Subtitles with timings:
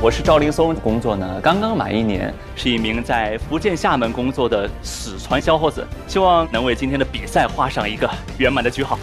[0.00, 8.08] 我是赵林松，工作呢刚刚满一年，是一名在福建厦门工作的四川小伙子，希望能为今天的比赛画上一个
[8.38, 8.96] 圆满的句号。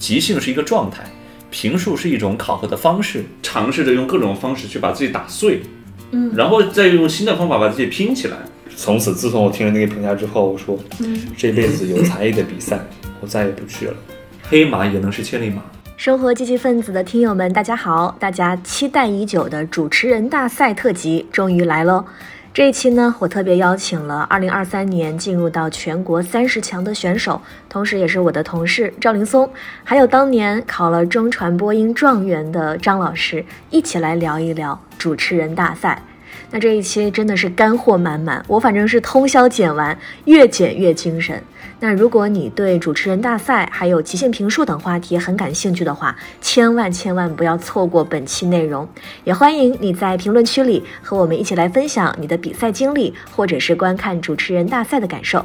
[0.00, 1.04] 即兴是一个状态，
[1.48, 5.62] 评述是一种考核的方式，尝试着用各种方式去把自己打碎，
[6.10, 8.38] 嗯，然后再用新的方法把自己拼起来。
[8.74, 12.80] 从此，自从我听了那个评价之后，我说，嗯这辈子有才艺的比赛，
[13.20, 13.94] 我再也不去了。
[14.42, 15.62] 黑马也能是千里马。
[16.02, 18.16] 生活积极分子的听友们，大家好！
[18.18, 22.04] 大家期待已久的主持人大赛特辑终于来喽！
[22.52, 29.48] 这一期呢，我特别邀请了2023年进入到全国三十强的选手，同时也是我的同事赵林松，
[29.84, 36.02] 还有当年考了中传播音状元的张老师，一起来聊一聊主持人大赛。
[36.50, 41.40] 那这一期真的是干货满满，我反正是通宵剪完，越剪越精神。
[41.84, 48.88] 那如果你对主持人大赛还有即兴评述等话题很感兴趣的话，千万千万不要错过本期内容。
[49.24, 55.44] 也欢迎你在评论区里和我们一起来分享你的比赛经历，或者是观看主持人大赛的感受。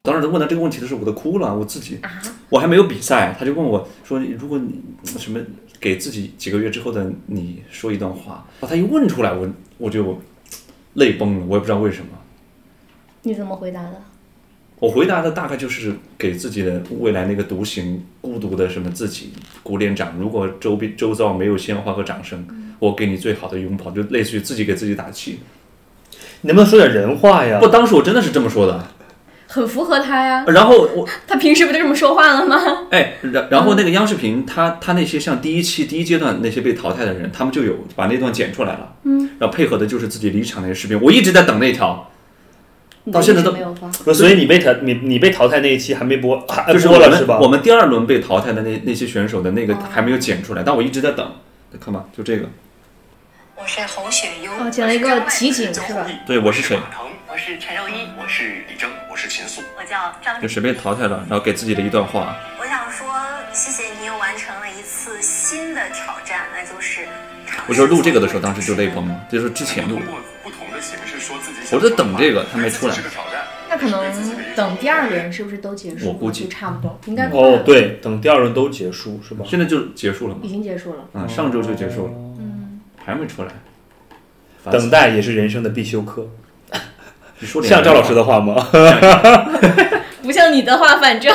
[0.00, 1.54] 当时他问他这个问题的时候，我都哭了。
[1.54, 2.00] 我自己，
[2.48, 4.80] 我还没有比赛，他就问我说：“如果你
[5.18, 5.38] 什么
[5.78, 9.46] 给自己几个月之后的你说一段话。”他一问出来，我
[9.76, 10.18] 我就
[10.94, 11.46] 泪崩了。
[11.46, 12.06] 我也不知道为什么。
[13.20, 14.02] 你怎么回答的？
[14.82, 19.30] 我回答的大概就是给自己的未来那个独行孤独的什么自己
[19.62, 20.16] 鼓点掌。
[20.18, 22.44] 如果周边周遭没有鲜花和掌声，
[22.80, 25.38] 我给你最好的拥抱，就类似于自己给自己打气。
[26.40, 27.60] 你能不能说点人话呀？
[27.60, 28.84] 不，当时我真的是这么说的。
[29.46, 30.44] 很符合他呀。
[30.48, 32.56] 然后我 他平时不就这么说话了吗？
[32.90, 38.96] 哎，然然后那个央视频，他他那些像第一期第一阶段那些被淘汰的人，他们就有把那段剪出来了。
[39.04, 39.30] 嗯。
[39.38, 42.08] 然后配合的就是自己离场那些视频，我一直在等那条。
[43.10, 47.38] 到现在都没有发，所以你被淘你你被淘汰那一期还没播，就是播了是吧？
[47.40, 51.32] 我们第二轮被淘汰的那那些选手的那个还没有剪出来，但我一直在等。
[51.80, 52.46] 看吧，就这个。
[53.56, 56.06] 我是侯雪优，哦，剪了一个集锦是吧？
[56.26, 56.78] 对，我是谁？
[57.30, 60.40] 我是陈柔一，我是李征，我是秦素，我叫张。
[60.42, 62.36] 就谁被淘汰了，然后给自己的一段话。
[62.60, 63.08] 我想说，
[63.52, 67.08] 谢谢你又完成了一次新的挑战，那就是。
[67.66, 69.98] 我说录这个的时候，当时就泪崩了，就是之前录。
[71.72, 72.94] 我在等这个，他没出来。
[73.68, 74.02] 那可能
[74.54, 76.08] 等第二轮是不是都结束？
[76.08, 77.28] 我估计差不多，应该。
[77.30, 79.44] 哦，对，等第二轮都结束是吧？
[79.48, 80.40] 现在就结束了吗？
[80.42, 81.04] 已经结束了。
[81.14, 82.12] 嗯，上周就结束了。
[82.38, 83.48] 嗯，还没出来。
[84.70, 86.28] 等待也是人生的必修课。
[87.38, 88.54] 你说像赵老师的话吗？
[90.22, 91.34] 不像你的话，反正。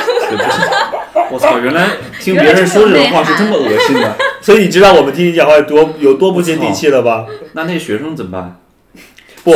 [1.30, 1.58] 我操！
[1.60, 7.26] 原来听别人说这种话是这么恶心的， 所以你知道我们听你讲话有多有多不接地气了吧？
[7.52, 8.60] 那那学生怎么办？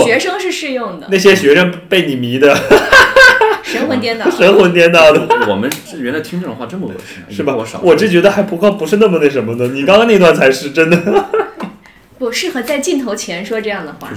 [0.05, 2.57] 学生是适用的，那些学生被你迷的
[3.63, 5.27] 神魂颠倒， 神魂颠倒的。
[5.49, 6.95] 我们原来听这种话这么恶
[7.29, 7.57] 心，是吧？
[7.57, 9.69] 我少我这觉得还不够，不是那么那什么的。
[9.69, 11.29] 你刚刚那段才是真的，
[12.19, 14.09] 不适合在镜头前说这样的话。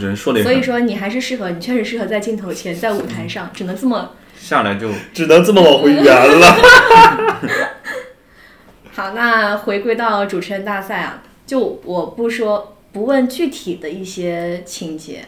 [0.44, 6.58] 所以说你还是适合，你确实适合在镜头前，在舞台上，只能这么下来就只能这么往回圆了。
[8.94, 15.26] 好，那回归到主持人大赛啊，就我不说不问具体的一些情节。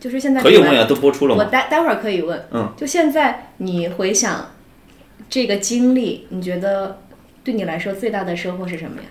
[0.00, 2.42] 就是现在可以问呀，都播出了我待待会儿可以问。
[2.50, 4.50] 嗯，就现在你回想
[5.28, 6.98] 这个经历，你觉得
[7.44, 9.08] 对你来说最大的收获是什么呀？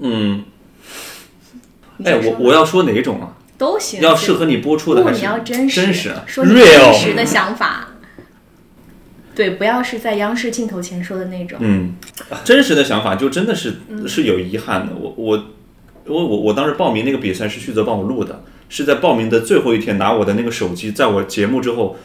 [0.00, 0.44] 嗯，
[2.04, 3.38] 哎，我我要说哪种啊？
[3.56, 4.00] 都行。
[4.00, 5.20] 要适合你播出的还是？
[5.20, 7.90] 你要真实，真实，说真实的想法。
[9.34, 11.58] 对，不要是在央视镜头前说的那种。
[11.62, 11.94] 嗯，
[12.44, 13.76] 真实的想法就真的是
[14.08, 14.92] 是有遗憾的。
[14.94, 15.44] 我我
[16.04, 18.42] 我我我当时报名那个比赛是旭泽帮我录的。
[18.68, 21.96] 是在报名的最后一天拿我的那个手机，在我节目之后，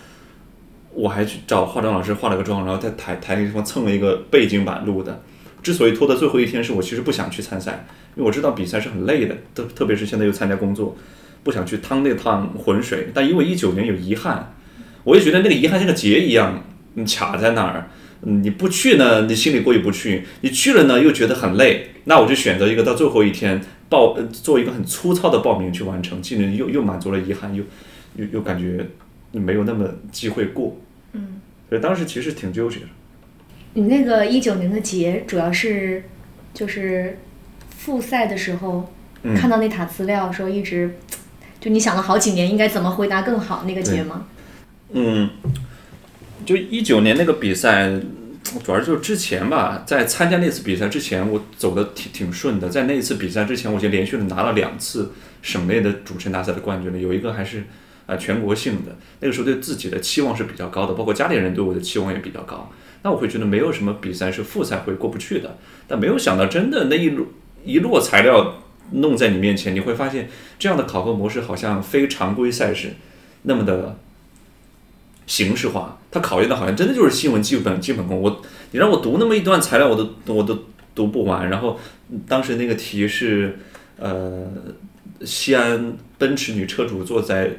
[0.93, 5.21] 我还去找化妆老师化了个妆，然后在台台那地方蹭了一个背景板录的。
[5.63, 7.85] 之所以拖到最后一天，是我其实不想去参赛，
[8.15, 10.95] 因为我知道比赛是很累的，特特别是现在又参加工作，
[11.43, 13.09] 不想去趟那趟浑水。
[13.13, 14.53] 但因为一九年有遗憾，
[15.03, 16.63] 我也觉得那个遗憾像个结一样
[16.93, 17.89] 你卡在那儿。
[18.21, 21.91] 你不去呢，你心里过意不去；你去了呢，又觉得很累。
[22.03, 23.59] 那我就选择一个到最后一天。
[23.91, 27.61] 报做一个很粗糙的报名去完成，既能又又满足了遗憾，又
[28.15, 28.87] 又又感觉
[29.33, 30.77] 没有那么机会过，
[31.11, 32.85] 嗯，所以当时其实挺纠结的。
[33.73, 36.05] 你那个一九年的节主要是
[36.53, 37.19] 就是
[37.69, 38.91] 复赛的时候
[39.35, 40.95] 看到那沓资料说一直
[41.59, 44.25] 就你想了好几年应该怎么回答更好那个节吗？
[44.93, 45.29] 嗯，
[46.45, 47.99] 就一九年那个比赛。
[48.43, 52.67] 主要就是之前吧，在参加那次比赛之前，我走的挺挺顺的。
[52.67, 57.63] 在那一次比赛之前，我就连续的拿了两次省内的主持人大赛的冠军了，有一个还是
[58.07, 58.97] 呃全国性的。
[59.21, 62.69] 那个时候对自己的期望是比较高的，包括家里人对我的期望也比较高。
[63.03, 65.57] 那我会觉得没有什么比赛是复赛会过不去的。
[65.87, 67.27] 但没有想到，真的那一路
[67.63, 68.61] 一摞材料
[68.91, 70.29] 弄在你面前，你会发现
[70.59, 72.89] 这样的考核模式好像非常规赛事
[73.43, 73.97] 那么的
[75.27, 78.21] 形式化，它考验的好像真的就是新闻基本基本功。
[78.21, 78.41] 我
[78.71, 81.49] 你让我读那么一段材料，我都我都读不完。
[81.49, 81.79] 然后
[82.27, 83.57] 当时那个题是
[83.97, 84.51] 呃。
[85.23, 87.51] 西安奔驰女车主坐在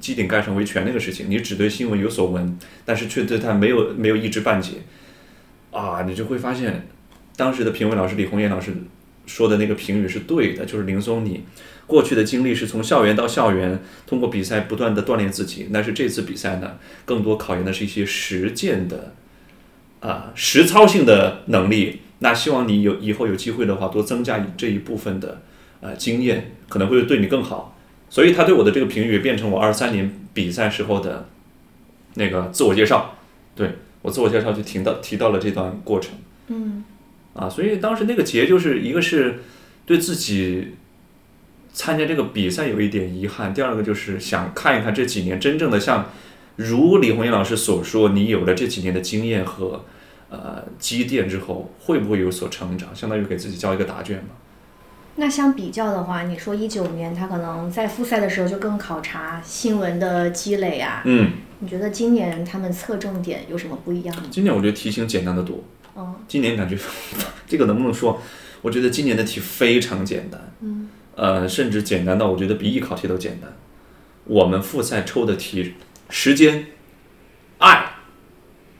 [0.00, 4.78] 机顶盖上维权那个事情，你只对新闻有所闻，但是却对他没有没有一知半解，
[5.70, 6.88] 啊，你就会发现，
[7.36, 8.74] 当时的评委老师李红艳老师
[9.26, 11.44] 说的那个评语是对的，就是林松你
[11.86, 19.14] 过去的经历是从校园到校园，通过比赛不断的锻炼自己，但是这次比赛呢，更多考验的是一些实践的
[20.00, 22.00] 啊实操性的能力。
[22.20, 25.42] 那希望你有以后有机会的话，多增加这一部分的。
[25.80, 27.76] 呃，经验可能会对你更好，
[28.08, 31.28] 所以他对我的这个评语变成我二三年比赛时候的
[32.14, 33.18] 那个自我介绍，
[33.54, 33.70] 对
[34.00, 36.14] 我自我介绍就提到提到了这段过程，
[36.46, 36.82] 嗯，
[37.34, 39.40] 啊，所以当时那个结就是一个是
[39.84, 40.68] 对自己
[41.74, 46.06] 参加这个比赛有一点遗憾，第二个就是想看一看这几年真正的像
[46.56, 49.84] 如李红艳老师所说，你有了这几年的经验和
[50.30, 54.30] 呃积淀之后，会不会有所成长，相当于给自己交一个答卷嘛。
[55.16, 61.02] 那相比较的话，你说一九年他可能在复赛的时候就更考察新闻的积累啊。
[61.04, 64.22] 嗯，你觉得今年他们侧重点有什么不一样吗？
[64.30, 65.62] 今年我觉得题型简单的多。
[65.94, 66.76] 哦，今年感觉
[67.46, 68.20] 这个能不能说？
[68.62, 70.40] 我觉得今年的题非常简单。
[70.62, 73.56] 嗯，呃，甚至简单到我觉得比艺考题都简单。
[74.24, 75.74] 我们复赛抽的题，
[76.10, 76.66] 时间、
[77.58, 77.96] 爱，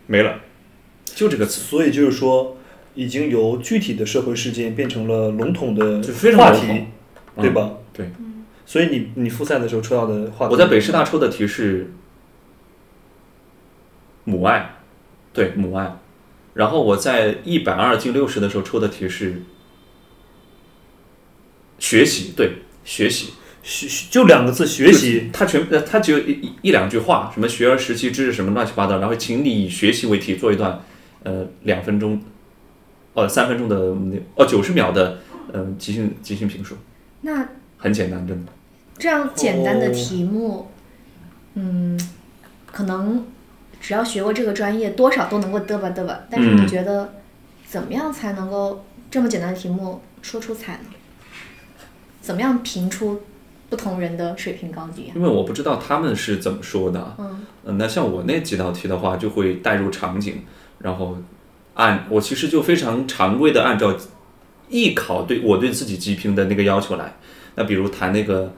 [0.06, 0.40] 没了，
[1.04, 1.60] 就这个词。
[1.60, 2.56] 所以就是说。
[2.96, 6.00] 已经由具体的社会事件变成了笼统的
[6.36, 6.84] 话题，
[7.34, 7.72] 对吧？
[7.92, 8.08] 对。
[8.64, 11.90] 所以你你复赛的时候抽到的话题，我在北师大抽的题是
[14.22, 14.76] 母爱，
[15.32, 15.96] 对母爱。
[16.52, 19.42] 然后我在一百二进六十的时候抽的题是
[21.84, 25.28] 学习，对学习，学就两个字学习。
[25.30, 30.80] 他全呃，它只有一一两句话，什么学而时习之什么乱七八糟，然后请你以学习为题做一段
[31.24, 32.18] 呃两分钟。
[33.12, 35.18] 哦，三分钟的那哦，九十秒的
[35.52, 36.74] 嗯即兴即兴评述，
[37.20, 37.46] 那
[37.76, 38.52] 很简单，真的。
[38.98, 40.70] 这样简单的题目，
[41.52, 42.00] 嗯，
[42.64, 43.26] 可能
[43.78, 46.20] 只要学过这个专业，多少都能够嘚吧嘚吧。
[46.30, 47.12] 但是你觉得
[47.68, 50.88] 怎么样才能够这么简单的题目说出彩呢？
[52.24, 53.20] 怎么样评出
[53.68, 55.12] 不同人的水平高低？
[55.14, 57.14] 因为我不知道他们是怎么说的。
[57.18, 60.42] 嗯，那像我那几道题的话，就会带入场景，
[60.78, 61.18] 然后。
[61.76, 63.92] 按我其实就非常常规的按照
[64.68, 67.16] 艺考对我对自己级评的那个要求来，
[67.56, 68.54] 那比如谈那个，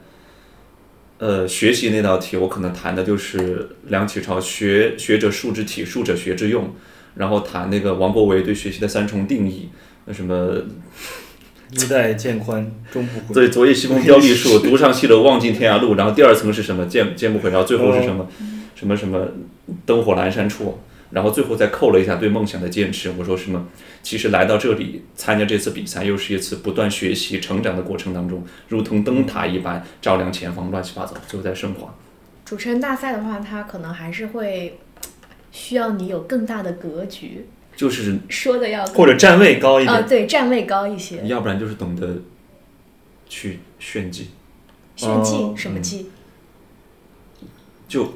[1.17, 6.75] 呃，学习那道题，我可能谈的就是梁启超学学者术之体，术者学之用，
[7.15, 9.69] 然后谈那个王国维对学习的三重定义，
[10.05, 10.61] 那什么，
[11.71, 18.27] 衣带渐宽终不悔，对，昨夜西风凋绿树，独上西楼望尽天涯路，然后第二层是什么渐渐不悔，然后最后是什么
[18.75, 19.27] 什么什么
[19.85, 20.79] 灯火阑珊处。
[21.09, 23.09] 然后最后再扣了一下对梦想的坚持。
[23.17, 23.65] 我说什么？
[24.03, 31.95] 其实来到这里参加这次比赛，又是一次不断学习、成长的过程当中，如同灯塔一般照亮前方，乱七八糟，最后再升华。
[32.43, 34.79] 主持人大赛的话，它可能还是会
[35.53, 37.45] 需要你有更大的格局，
[37.77, 39.95] 就是说的要或者站位高一点。
[39.95, 41.25] 呃，对，站位高一些。
[41.25, 42.17] 要不然就是懂得
[43.29, 44.31] 去炫技。
[44.95, 46.07] 炫技什么技？
[47.87, 48.13] 就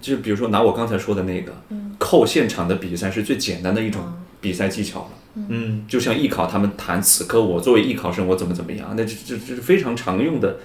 [0.00, 1.52] 就比如说拿我刚才说的那个，
[1.98, 4.00] 扣现场的比赛是最简单的一种
[4.40, 5.10] 比赛技巧了。
[5.34, 10.58] 嗯，就像艺考他们谈此刻我作为艺考生我怎么怎么样，那这这这是非常常用的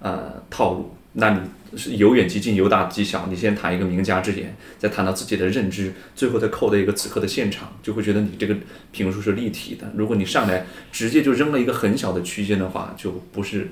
[0.00, 0.94] 呃套路。
[1.12, 1.40] 那你
[1.76, 8.56] 是由远及近，由大及小，你先谈一个名家之言，再谈到自己的认知，最后再扣的一个此刻的现场，就会觉得你这个
[8.92, 9.90] 评述是立体的。
[9.96, 13.70] 如果你上来直接就扔了一个很小的区间的话，就不是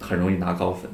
[0.00, 0.90] 很容易拿高分。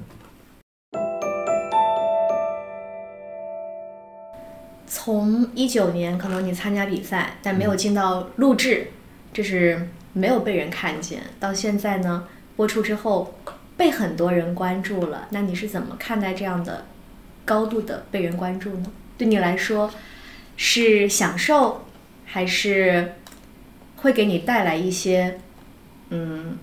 [4.86, 8.88] 从一九年，可能你参加比赛，但没有进到录制，
[9.32, 11.20] 这是没有被人看见。
[11.40, 12.26] 到现在呢，
[12.56, 13.34] 播出之后，
[13.76, 15.28] 被很多人关注了。
[15.30, 16.86] 那你是怎么看待这样的
[17.44, 18.86] 高度的被人关注呢？
[19.16, 19.90] 对你来说，
[20.56, 21.86] 是享受，
[22.24, 23.14] 还是
[23.96, 25.38] 会给你带来一些
[26.10, 26.56] 嗯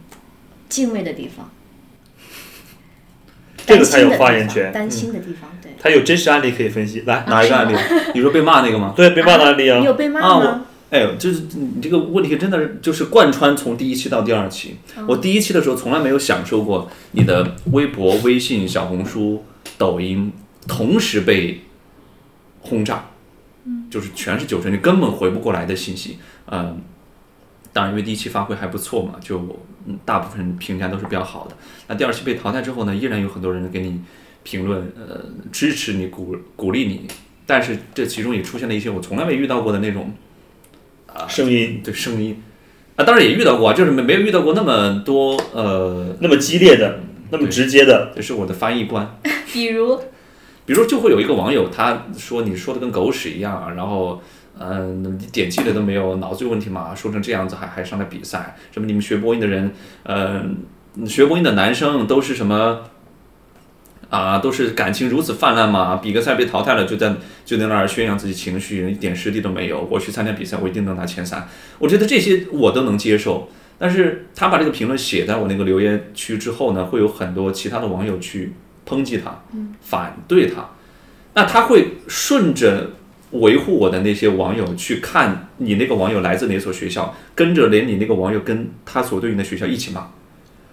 [0.67, 1.49] 敬畏的地方？
[3.65, 4.71] 这个才有发言权。
[4.73, 5.71] 担心的地方，对。
[5.79, 7.77] 他有真实案例可以分析，来哪一个案例？
[8.13, 8.93] 你说被骂那个吗？
[8.95, 9.79] 对，被骂的案例啊。
[9.79, 10.65] 你有被骂吗？
[10.91, 14.75] 哎，就是你这个问题真的是就是贯穿从第一期到第二期。
[15.07, 19.41] 我第一期的时候从来没有享受过你的微博、微信、小红书、
[19.77, 20.31] 抖音
[20.67, 21.61] 同时被
[22.59, 23.05] 轰炸，
[23.89, 26.17] 就是全是九成，你根本回不过来的信息。
[26.47, 26.81] 嗯，
[27.71, 29.39] 当然因为第一期发挥还不错嘛，就
[29.85, 31.55] 嗯大部分评价都是比较好的。
[31.87, 34.01] 那第二期被淘汰之后呢，依然有很多人给你
[34.43, 37.07] 评论，呃，支持你、鼓鼓励你，
[37.45, 40.11] 但是这其中也出现了一些我从来没遇到过的那种
[41.27, 42.41] 声音对声音。
[42.95, 46.99] 啊，当然也遇到过啊，就是没没有遇到过那么多呃，那么激烈的，
[47.29, 49.17] 那么直接的，就是我的翻译官。
[49.53, 49.97] 比如，
[50.65, 54.21] 比如就会有一个网友，他说你说的跟狗屎一样啊，然后
[54.59, 60.57] 嗯、你点击的都没有，脑子有问题嘛，说成这样子还还上来比赛，什么你们学播音的人，嗯、
[61.07, 62.81] 学播音的男生都是什么？
[64.11, 65.95] 啊，都是感情如此泛滥吗？
[66.03, 67.15] 比个赛被淘汰了，就在
[67.45, 69.87] 就在那儿宣扬自己情绪，一点实力都没有。
[69.89, 71.47] 我去参加比赛，我一定能拿前三。
[71.79, 73.49] 我觉得这些我都能接受，
[73.79, 78.51] 但是他把这个评论写在我那个留言区之后呢，会有很多其他的网友去
[78.85, 79.41] 抨击他，
[79.79, 80.71] 反对他。
[81.33, 82.89] 那他会顺着
[83.31, 90.09] 维护我的那些网友去看你那个网友来自哪所学校，跟着连你那个网友跟他所对应的学校一起骂。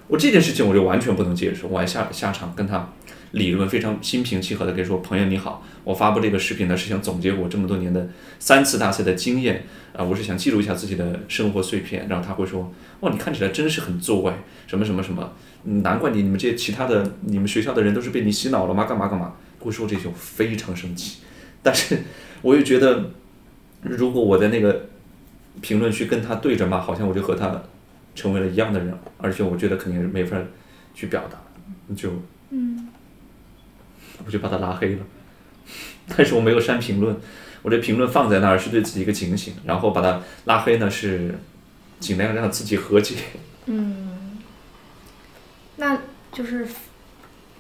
[0.09, 2.89] 我这件事情我就完全不能接受，我还下下场跟他
[3.33, 12.07] 理论非常心平气和的跟说，朋友你好，我发布这个视频呢是想总结我这么多年的三次大赛的经验，啊、我是想记录一下自己的生活碎片。
[12.09, 15.31] 然后他会说，哇，你看起来真是很作怪，什么什么什么，
[15.65, 18.85] 难怪你你们这些其他的你们学校的人都是被你洗脑了吗？
[18.85, 19.35] 干嘛干嘛？
[19.61, 21.19] 会说这些，我非常生气。
[21.63, 21.99] 但是
[22.41, 23.11] 我又觉得，
[23.83, 24.87] 如果我在那个
[25.61, 27.63] 评论区跟他对着骂，好像我就和他
[28.19, 30.37] 成为了一样的人，而且我觉得肯定是没法
[30.93, 31.39] 去表达，
[31.95, 32.11] 就
[32.51, 32.89] 嗯，
[34.27, 34.99] 我就把他拉黑了。
[36.17, 37.17] 但是我没有删评论，
[37.63, 41.39] 我这评论放在那儿是对自己一个警醒，然后把他拉黑呢是
[42.01, 43.15] 尽量让自己和解。
[43.67, 44.39] 嗯
[45.77, 46.01] 那
[46.33, 46.67] 就是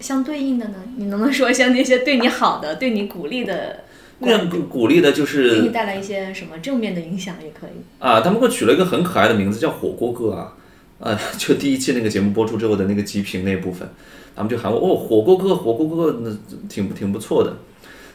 [0.00, 0.78] 相对应的呢？
[0.96, 3.84] 你能不能说一下那些对你好的、对你鼓励的
[4.20, 7.70] 那样鼓鼓励的就是给你带来一些什么正面的影响也可以。
[7.98, 10.56] 啊，他们给我取了一个很可爱的名字，叫火锅哥啊。
[11.00, 13.88] 呃， 就第一期那个节目播出之后的那个极评那部分，
[14.34, 16.36] 他们就喊我哦，火锅哥，火锅哥，那
[16.68, 17.56] 挺挺不错的。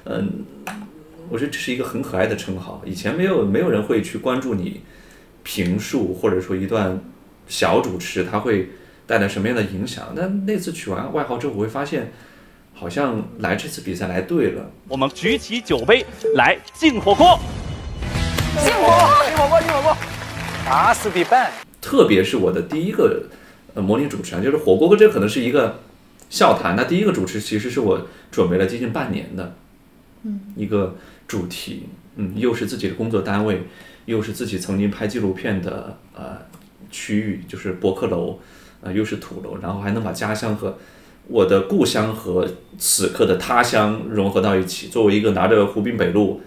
[0.04, 0.44] 嗯，
[1.30, 2.82] 我觉得这是一个很可爱的称号。
[2.86, 4.82] 以前没有没有人会去关注你
[5.44, 7.00] 评述或者说一段
[7.48, 8.68] 小主持，它会
[9.08, 10.14] 带来什么样的影响。
[10.14, 12.12] 但那次取完外号之后，我会发现，
[12.74, 14.70] 好像来这次比赛来对了。
[14.88, 17.40] 我们举起酒杯来敬火锅。
[20.66, 21.52] 打死必办。
[21.82, 23.24] 特别是我的第一个
[23.76, 25.80] 呃模拟主持人，就是火锅哥，这可能是一个
[26.30, 26.76] 笑谈。
[26.76, 29.56] 那第一个主持其实是我准备了接近半年的，
[30.24, 30.96] 嗯，一个
[31.28, 33.64] 主题，嗯，又是自己的工作单位，
[34.06, 36.38] 又是自己曾经拍纪录片的呃
[36.90, 38.40] 区域，就是博客楼，
[38.82, 40.78] 呃，又是土楼，然后还能把家乡和
[41.28, 44.88] 我的故乡和此刻的他乡融合到一起。
[44.88, 46.42] 作为一个拿着湖滨北路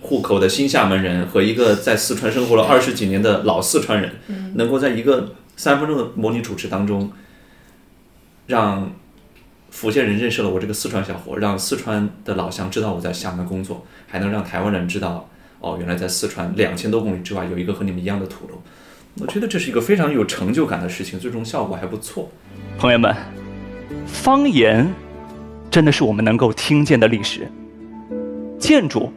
[0.00, 4.12] 户口的新厦门人和一个在四川生活了二十几年的老四川人，
[4.54, 7.12] 能够在一个三分钟的模拟主持当中，
[8.48, 8.92] 让
[9.70, 15.28] 福建人认识了我这个四川小伙，让四川的老乡知道我在厦门工作，还能让台湾人知道，
[15.60, 18.60] 哦，原来在四川两千多公里之外有一个和你们一样的土楼。
[19.20, 22.30] 我觉得这是一个非常有成就感的事情，最终效果还不错。
[22.78, 23.14] 朋友们，
[24.06, 24.92] 方言
[25.70, 27.50] 真的是我们能够听见的历史，
[28.58, 29.12] 建筑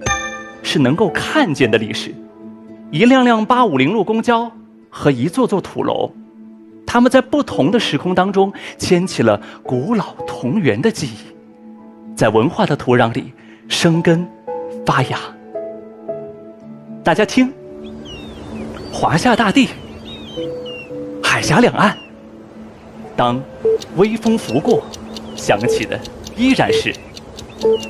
[0.63, 2.13] 是能够看见的历史。
[2.91, 4.51] 一辆辆八五零路公交
[4.89, 6.11] 和一座座土楼，
[6.85, 13.33] 它们在不同的时空当中牵起了古老同源的记忆，在文化的土壤里
[13.67, 14.25] 生根
[14.85, 15.19] 发芽。
[17.03, 17.51] 大家听，
[18.91, 19.69] 华夏大地，
[21.21, 22.04] 海峡两岸。
[23.15, 23.41] 当
[23.95, 24.85] 微风拂过，
[25.35, 25.99] 响起的
[26.35, 26.93] 依然是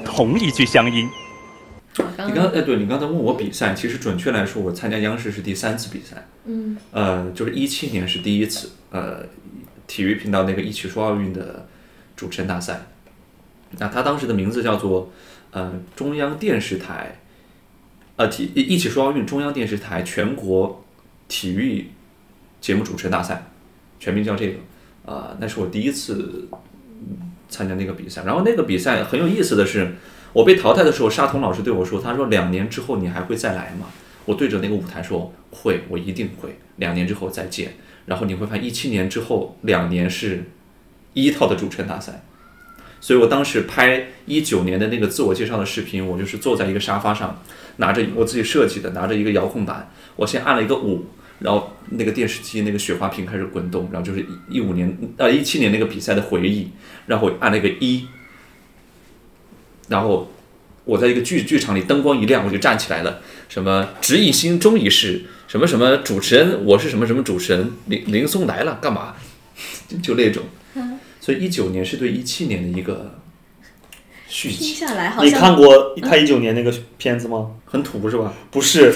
[0.05, 1.07] 同一句乡音。
[2.27, 6.27] 你刚哎，对你刚才问我比赛，其实准确来说，我参加央视是第三次比赛。
[6.45, 9.25] 嗯，呃，就是一七年是第一次，呃，
[9.87, 11.67] 体育频道那个一起说奥运的
[12.15, 12.81] 主持人大赛。
[13.77, 15.11] 那他当时的名字叫做
[15.51, 17.19] 呃中央电视台，
[18.17, 20.85] 呃体一起说奥运中央电视台全国
[21.27, 21.87] 体育
[22.61, 23.47] 节目主持人大赛，
[23.99, 24.59] 全名叫这个。
[25.05, 26.47] 啊、那是我第一次
[27.47, 28.23] 参加那个比赛。
[28.25, 29.95] 然后那个比赛很有意思的是，
[30.33, 33.87] 我被淘汰的时候，沙童老师对我说：“他说两年之后你还会再来吗？”
[34.25, 36.57] 我对着那个舞台说：“会，我一定会。
[36.77, 37.73] 两年之后再见。”
[38.07, 40.43] 然后你会发现，一七年之后两年是
[41.13, 42.23] 一套的主持人大赛。
[42.99, 47.39] 所以我当时拍一九年的那个自我介绍的视频，我就是坐在一个沙发上，
[47.77, 51.05] 拿着我自己设计的，拿着一个遥控板，我先按了一个五，
[51.39, 56.69] 然后那个电视机那个雪花屏开始滚动，然后就是一五年呃一七年那个比赛的回忆，
[57.07, 58.07] 然后我按了一个一，
[59.89, 60.31] 然后
[60.85, 69.15] 我在一个剧剧场里灯光一亮，我就站起来了，什么直一心中一事，什么什么主持人，我是什么什么主持人，林林松来了干嘛？
[69.87, 70.43] 就 就那种。
[71.21, 73.19] 所以一九年是对一七年的一个
[74.27, 77.51] 续集，下来好你看过他一九年那个片子吗？
[77.65, 78.31] 很土是吧？
[78.51, 78.93] 不是，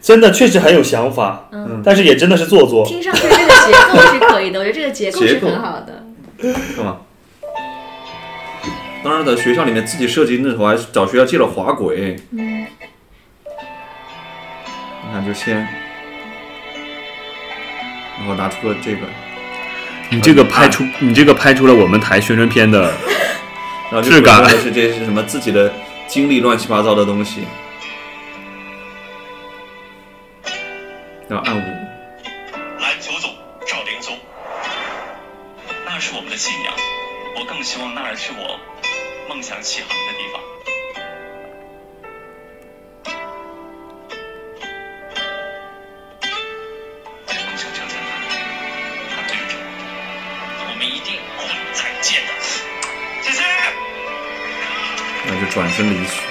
[0.00, 2.86] 真的确实很有想法，嗯但是也真的是做作。
[2.86, 6.04] 听上去这个结构是可以的，我觉得这个结构是很好的。
[6.40, 6.98] 是吗？
[9.04, 12.16] 当然在，学校里面自己设计那头还找学校借了滑轨。
[12.32, 12.66] 嗯，
[15.06, 15.56] 你看，就先，
[18.18, 18.98] 然后拿出了这个，
[20.10, 22.92] 你这个拍出，你这个拍出了我们台宣传片的，
[23.90, 25.72] 然后就质感是这是什么自己的
[26.06, 27.42] 经历乱七八糟的东西，
[31.28, 31.60] 然后按五，
[32.80, 34.18] 篮球总赵灵松，
[35.84, 36.74] 那是我们的信仰，
[37.36, 38.58] 我更希望那儿是我
[39.28, 40.40] 梦想起航的地方。
[47.28, 48.24] 梦想就在那儿，
[49.14, 51.44] 它对着我，我们一定会
[51.74, 52.32] 再见的。
[53.22, 53.42] 谢谢。
[55.26, 56.27] 然后就转身离去。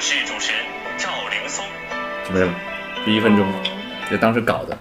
[0.00, 0.62] 我是主持人
[0.96, 1.62] 赵灵松。
[2.26, 2.50] 就没了，
[3.04, 3.46] 就一分钟，
[4.10, 4.78] 就当时搞的。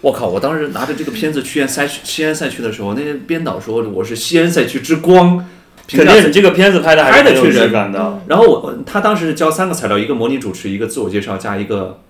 [0.00, 0.28] 我靠！
[0.28, 5.44] 我当时拿着这个片子去西安赛区西安赛区的时候，那些编导说我是西安赛区之光，
[5.88, 8.22] 肯定你这个片子拍的还是挺有质感的。
[8.28, 12.00] 然后我他当时交三个材料，一个模拟主持，一个自我介绍，加一个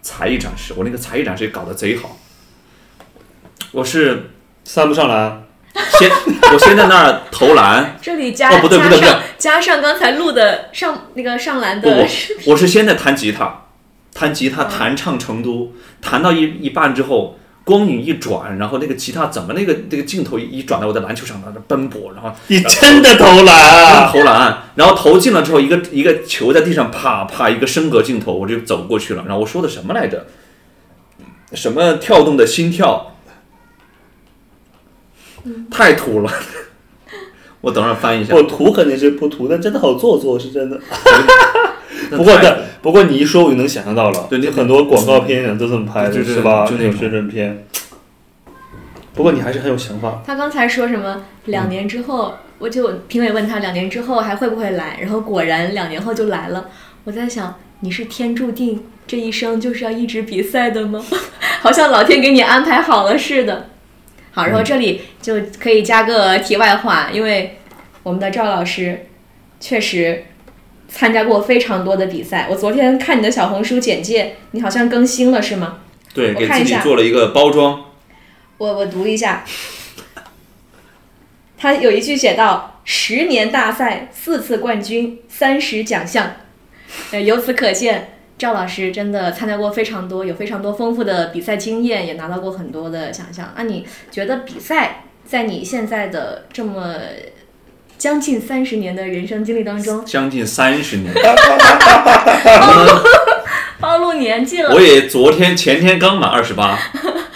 [0.00, 0.74] 才艺展示。
[0.76, 2.16] 我那个才艺展示也搞得贼好。
[3.72, 4.30] 我是
[4.62, 5.42] 三不上来，
[5.98, 6.10] 先
[6.52, 12.06] 我先在那儿投篮， 这里加、哦不对不对不对加上刚才录的上那个上篮不的
[12.44, 13.64] 不，我是先在弹吉他，
[14.14, 17.38] 弹吉他弹唱成都，弹到一一半之后。
[17.66, 24.10] 光影一转，然后那个吉他怎么那个那个镜头一转到我的篮球场上，那奔波，然后 你真的投篮啊！
[24.12, 29.24] 投篮，然后投进了之后，一个一个球在地上啪啪一个升格镜头，我就走过去了。
[29.26, 30.26] 然后我说的什么来着？
[31.54, 33.13] 什么跳动的心跳？
[35.70, 36.32] 太土了，
[37.60, 38.34] 我等会儿翻一下。
[38.34, 40.80] 我土肯定是不土，但真的好做作，是真的。
[42.10, 44.26] 不过但，不过你一说，我就能想象到了。
[44.28, 46.66] 对你很多广告片都这么拍是吧？
[46.66, 47.66] 就那种那种宣传片。
[49.14, 50.22] 不过你还是很有想法。
[50.26, 51.24] 他刚才说什么？
[51.46, 56.68] 两年之后，我就评委问他两年之后还会不会来，然后果然两年后就来了。
[57.04, 61.02] 我在想，你是天注定这一生就是要一直比赛的吗？
[61.62, 63.70] 好像老天给你安排好了似的。
[64.34, 67.58] 好，然后这里就可以加个题外话，因为
[68.02, 69.06] 我们的赵老师
[69.60, 70.24] 确实
[70.88, 72.48] 参加过非常多的比赛。
[72.50, 75.78] 我昨天看你的小红书简介，你好像更新了是吗？
[76.12, 77.84] 对，给自己做了一个包装。
[78.58, 79.44] 我我读一下，
[81.56, 86.32] 他有一句写到：十年大赛，四次冠军，三十奖项。
[87.12, 93.52] 呃，由此可见，赵老师真的参加过非常多，有非常多丰富的比赛经验，也拿到过很多的奖项。
[93.56, 96.94] 那你觉得比赛在你现在的这么
[97.96, 101.14] 将近三十年的人生经历当中，将近三十年，
[103.78, 106.76] 暴露年纪了我，也昨天前天刚满二十八，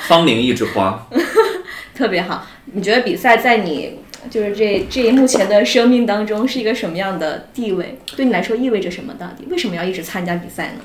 [0.08, 1.06] 芳龄一枝花。
[1.94, 2.44] 特别好。
[2.72, 3.97] 你觉得比赛在你
[4.30, 7.98] 就是这这目前的生命当中是一个什么样的地位？
[8.16, 9.14] 对你来说意味着什么？
[9.14, 10.80] 到底为什么要一直参加比赛呢？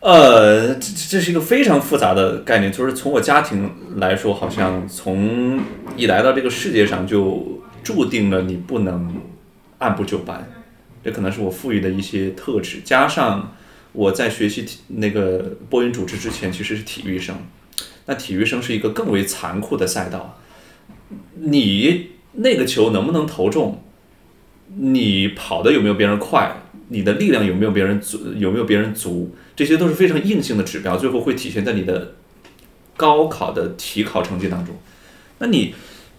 [0.00, 5.60] 呃，这这是一个非常复杂的概念，就是从我家庭来说，好像从
[5.96, 9.20] 一来到这个世界上就注定了你不能
[9.78, 10.48] 按部就班，
[11.02, 13.56] 这可能是我赋予的一些特质，加上
[13.92, 17.36] 我在学习体那个播音主持之前其实是体育生，
[18.04, 20.38] 那体育生是一个更为残酷的赛道，
[21.34, 23.82] 你那个球能不能投中，
[24.76, 32.14] 你跑的有没有别人快，你的力量有没有别人足，有没有别人足，这些都是非常硬性的指标，最后会体现在你的
[32.96, 34.74] 高考的体考成绩当中。
[35.38, 35.74] 那你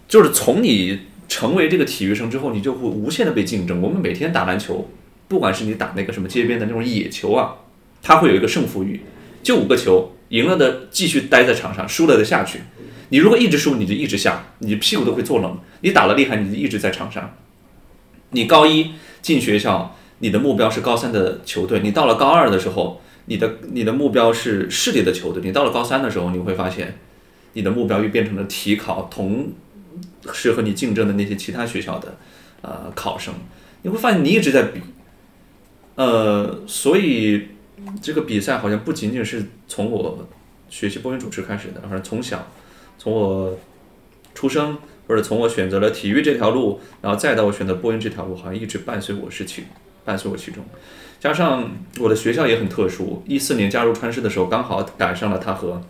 [0.08, 3.82] 就是从你成为这个体育生之后，你就会无限的被竞争。
[3.82, 4.88] 我们每天打篮球，
[5.28, 7.56] 不管是你打那个什么街边的那种野球啊，
[8.02, 9.00] 它会有一个胜负欲，
[9.42, 12.60] 就五个球，赢了的继续待在场上，输了的下去。
[13.10, 15.58] 你如果一直输，你就一直下，你屁股都会坐冷。
[15.80, 17.34] 你打了厉害，你就一直在场上。
[18.30, 18.92] 你高一
[19.22, 26.98] 进学校，你的目标是高三的球队；你到了高二的时候，你的你的目标是市里的球队；你到了高三的时候，你会发现，
[27.54, 29.52] 你的目标又变成了体考，同
[30.32, 32.18] 是和你竞争的那些其他学校的
[32.60, 33.32] 呃考生。
[33.82, 34.80] 你会发现你一直在比，
[35.94, 37.48] 呃，所以
[38.02, 40.28] 这个比赛好像不仅仅是从我
[40.68, 42.46] 学习播音主持开始的，反正从小，
[42.98, 43.56] 从我
[44.34, 49.64] 出生或者从我选择了体育这条路，然后再到我选择播音这条路，好像一直伴随我是其
[50.04, 50.64] 伴随我其中。
[51.18, 55.80] 加上我的学校也很特殊，一四年加入川师的时候，刚好赶上了他和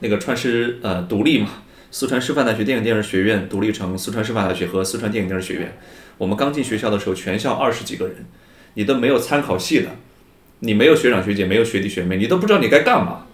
[0.00, 1.48] 那个川师呃独立嘛，
[1.90, 5.76] 四川师范大学电影电视学院独立成四川师范大学和四川电影电视学院。
[6.18, 8.24] 我们刚进学校的时候，全校二十几个人，
[8.74, 9.90] 你都没有参考系的，
[10.60, 13.25] 你没有学长学姐，没有学弟学妹，你都不知道你该干嘛。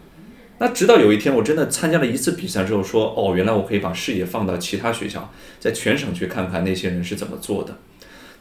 [0.62, 7.77] 那直到有一天，我真的参加了一次比赛之后，说哦，原来我可以把视野放到其他学校，在全省去看看那些人是怎么做的。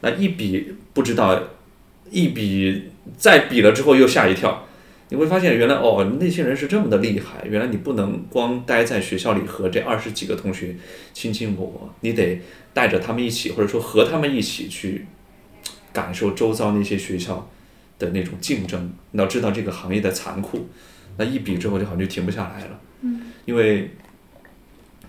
[0.02, 1.36] 那一比不知道，
[2.12, 4.68] 一比再比了之后又吓一跳，
[5.08, 10.76] 你会发现原来哦那些人是这么的厉害，原来你不能光待在学校里和这二十几个同学
[11.12, 12.40] 卿卿我我，你得
[12.72, 15.06] 带着他们一起，或者说和他们一起去
[15.92, 17.50] 感受周遭那些学校
[17.98, 20.68] 的那种竞争，你要知道这个行业的残酷。
[21.16, 23.90] 那一比之后就好像就停不下来了，嗯，因为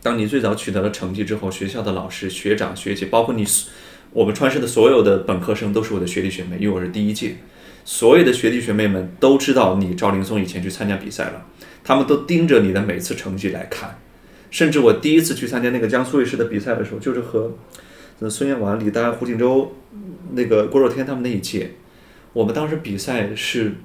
[0.02, 3.46] 当你最早取得了成绩之后，学校的老师、学长、学姐，包括你，
[4.12, 7.38] 我们川师的所有的本科生都是我的学弟学妹，因为我是第一届，
[7.86, 11.46] 所有的学弟学妹们都知道你赵林松以前去参加比赛了，
[11.86, 13.98] 他们都盯着你的每次成绩来看，
[14.52, 17.56] 甚至我第一次去参加那个江苏卫视的比赛的时候，就是和
[18.20, 19.74] 呃孙燕婉、李丹、胡锦洲、
[20.34, 21.72] 那个郭若天他们那一届，
[22.34, 23.76] 我们当时比赛是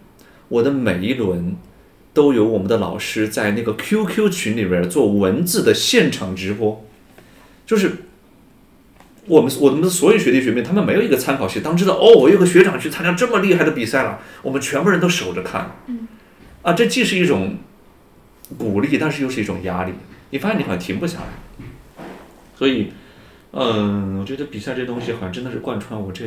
[0.49, 1.55] 我的每一轮。
[2.15, 6.85] 都有我们的老师在那个 QQ 群里边做文字的现场直播，
[7.65, 7.93] 就是
[9.27, 15.77] 我们我们的所有学弟学妹，他们没有一个参考系，当知道哦，我有个学长去参加这么厉害的比赛了，我们全部人都守着看，
[16.63, 17.59] 啊，这既是一种
[18.57, 19.93] 鼓励，但是又是一种压力，
[20.31, 22.05] 你发现你好像停不下来，
[22.57, 22.93] 所以，
[23.53, 26.25] 嗯，我觉得比赛这东西好像真的是贯穿我这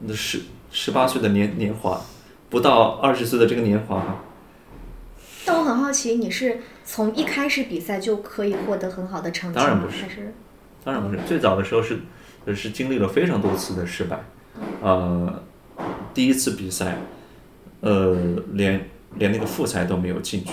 [0.00, 0.40] 那十
[0.72, 2.00] 十八岁的年年华，
[2.50, 4.22] 不到二十岁的这个年华哈。
[5.46, 9.64] 但我很好奇，你是从一开始比赛就可以获得很好的成绩吗？
[9.64, 10.34] 当然不是
[10.84, 12.00] 当然不是，最早的时候是
[12.52, 14.18] 是经历了非常多次的失败，
[14.82, 15.42] 呃，
[16.12, 16.96] 第一次比赛，
[17.80, 18.16] 呃，
[18.54, 20.50] 连连那个复赛都没有进去，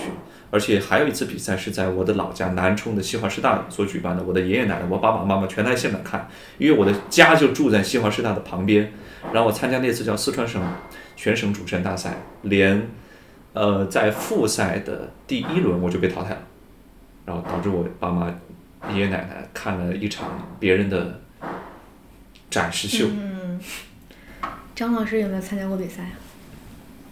[0.52, 6.28] 而且还有一次比赛是在我的老家南充的西华师大所举办的，我的爷爷奶奶、我爸爸妈妈全在现场看，
[6.58, 8.92] 因为我的家就住在西华师大的旁边，
[9.32, 10.62] 然后我参加那次叫四川省
[11.16, 12.88] 全省主持人大赛，连。
[13.54, 16.42] 呃，在复赛的第一轮我就被淘汰了，
[17.24, 18.28] 然后导致我爸妈、
[18.92, 21.20] 爷爷奶奶看了一场别人的
[22.50, 23.06] 展示秀。
[23.08, 23.60] 嗯，
[24.74, 26.12] 张老师有没有参加过比赛啊？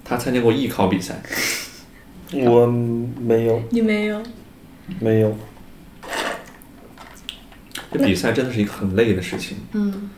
[0.05, 1.23] 他参加过艺考比赛，
[2.33, 4.23] 我没有，你没有？
[4.99, 5.37] 没有。
[7.93, 10.11] 这比赛真的是一个很累的事情，嗯，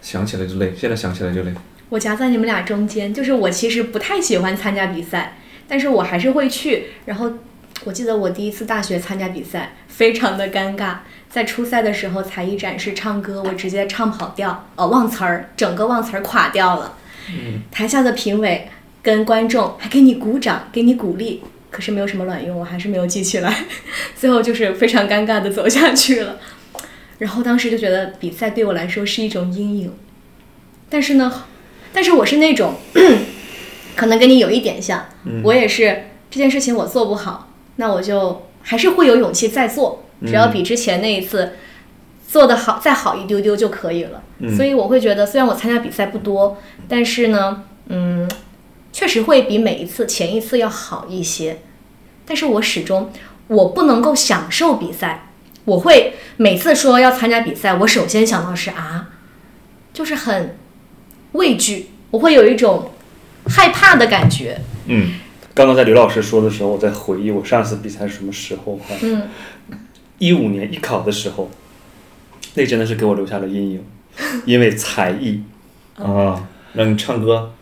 [0.00, 1.52] 想起来就累，现在想起来就累。
[1.88, 5.36] 我夹在你们俩中间，就是我其实不太喜欢参加比赛，
[5.68, 6.86] 但是我还是会去。
[7.04, 7.32] 然后
[7.84, 10.96] 我记得我第一次大学参加比赛，非常的尴尬。
[11.30, 16.96] 在初赛的时候，才艺展示唱歌，我直接唱跑调，哦，忘词儿，整个忘词儿垮掉了。
[17.70, 18.68] 台下的评委
[19.02, 23.64] 跟观众还给你鼓掌，给你鼓励，可是没有什么卵用，我还是没有记起来。
[24.16, 26.38] 最后就是非常尴尬的走下去了。
[27.18, 29.94] 然后当时就觉得比赛对我来说是一种阴影，
[30.90, 31.44] 但是呢。
[31.96, 32.74] 但是我是那种，
[33.96, 35.06] 可能跟你有一点像，
[35.42, 41.54] 我也是这件事情我做不好，那我就还是会有勇气再做，只要比之前那一次
[42.28, 44.22] 做的好再好一丢丢就可以了。
[44.54, 48.30] 所以我会觉得，虽然我参加比赛不多，但是呢，嗯，
[48.92, 51.60] 确实会比每一次前一次要好一些。
[52.26, 53.10] 但是我始终
[53.46, 55.30] 我不能够享受比赛，
[55.64, 59.08] 我会每次说要参加比赛，我首先想到是啊，
[59.94, 60.58] 就是很。
[61.36, 62.90] 畏惧，我会有一种
[63.46, 64.60] 害怕的感觉。
[64.86, 65.12] 嗯，
[65.54, 68.80] 刚刚在刘老师说的时候，我在回忆我上次比赛是什么时候。
[69.02, 69.22] 嗯，
[70.18, 71.50] 一五年艺考的时候，
[72.54, 73.84] 那真的是给我留下了阴影，
[74.44, 75.42] 因为才艺
[75.96, 77.52] 啊，让你唱歌。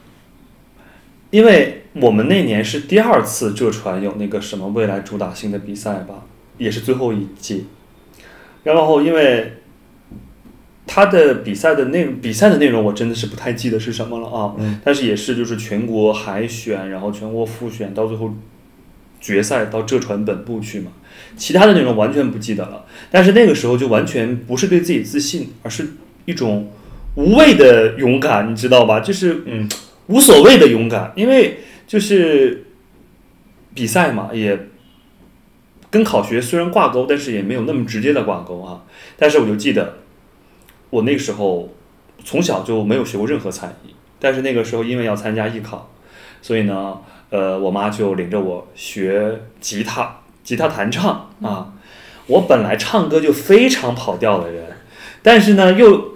[1.31, 6.23] 因为我们那年是第二次浙传有那个什么未来主打星的比赛吧，
[6.59, 7.61] 也是最后一届。
[8.63, 9.55] 然后因为。
[10.87, 14.55] 他的比赛的内容，比赛的内容我真的是不太记得是什么了啊。
[14.59, 14.79] 嗯。
[14.85, 18.35] 但是也是就是全国海选，然后全国复选，到最后
[19.21, 20.93] 决赛到浙传本部去嘛。
[21.37, 22.85] 其他的内容完全不记得了。
[23.11, 25.95] 但是那个时候就完全不是对自己自信，而是
[26.27, 26.71] 一种
[27.15, 29.01] 无畏的勇敢，你知道吧？
[29.01, 29.67] 就是嗯，
[30.09, 32.67] 无所谓的勇敢，因为就是
[33.73, 34.69] 比赛嘛，也
[35.91, 38.85] 跟考学虽然挂钩，但是也没有那么直接的挂钩啊。
[39.17, 40.04] 但是我就记得。
[40.95, 41.69] 我那个时候
[42.25, 45.91] 从小就没有学过任何才艺，但是那个时候因为要参加艺考，
[46.41, 46.99] 所以呢，
[47.31, 51.73] 呃，我妈就领着我学吉他，吉他弹唱啊。
[52.29, 54.77] 我本来唱歌就非常跑调的人，
[55.21, 56.15] 但是呢，又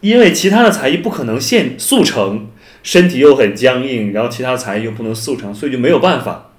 [0.00, 2.46] 因为其他的才艺不可能现速成，
[2.84, 6.52] 身体又很僵硬，然后其他才艺又不能速成，所以就没有办法，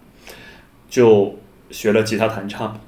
[0.90, 2.82] 就学了吉他弹唱。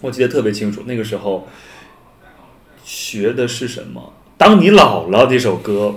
[0.00, 1.46] 我记得特别清楚，那个时候
[2.92, 4.12] 学的是什么？
[4.36, 5.94] 当你老了这首歌，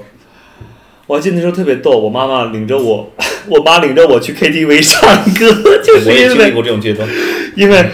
[1.08, 3.12] 我还记得那时候特别逗，我妈妈领着我，
[3.50, 7.10] 我妈领着我去 KTV 唱歌， 就是我也经历因为过这种阶段。
[7.56, 7.90] 因为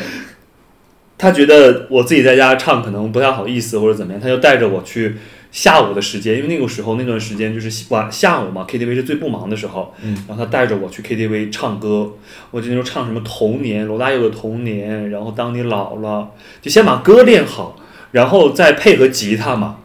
[1.18, 5.16] 她觉得我自己在家唱可能不太好意思或者怎么样，她就带着我去
[5.50, 12.12] 下午的时间，因为那个时候那段时间就是晚下午嘛，KTV 是最不忙的时候，嗯，然后他带着我去 KTV 唱歌，
[12.52, 16.32] 我记得那时候唱什么《童年》，罗大佑的《童年》，然后当你老了，
[16.62, 17.79] 就先把歌练好，
[18.12, 19.78] 然后再配合吉他嘛。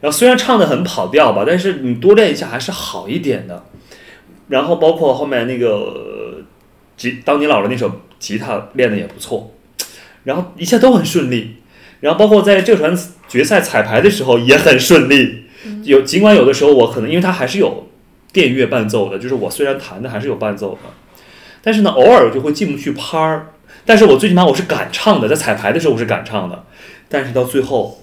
[0.00, 3.64] 然后虽然唱的很跑调吧，但是你多练一下还是好一点的。
[4.48, 6.42] 然后包括后面那个呃
[6.96, 9.54] 吉，当你老了那首吉他练的也不错，
[10.24, 11.56] 然后一切都很顺利。
[12.00, 12.94] 然后包括在这传
[13.28, 15.44] 决赛彩排的时候也很顺利，
[15.84, 17.88] 有尽管有的时候我可能因为它还是有
[18.30, 20.90] 电乐伴奏的，就是我虽然弹的还是有伴奏的，
[21.62, 23.46] 但是呢偶尔就会进不去拍儿。
[23.86, 26.64] 但是我最起码我是敢唱的，在彩排的时候我是敢唱的，
[27.14, 28.02] 但是到最后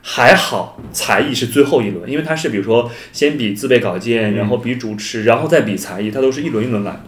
[0.00, 7.00] 还好，才艺是最后一轮，因为它是比如说先比自备稿件，然后比主持，然后再比才艺，它都是一轮一轮来，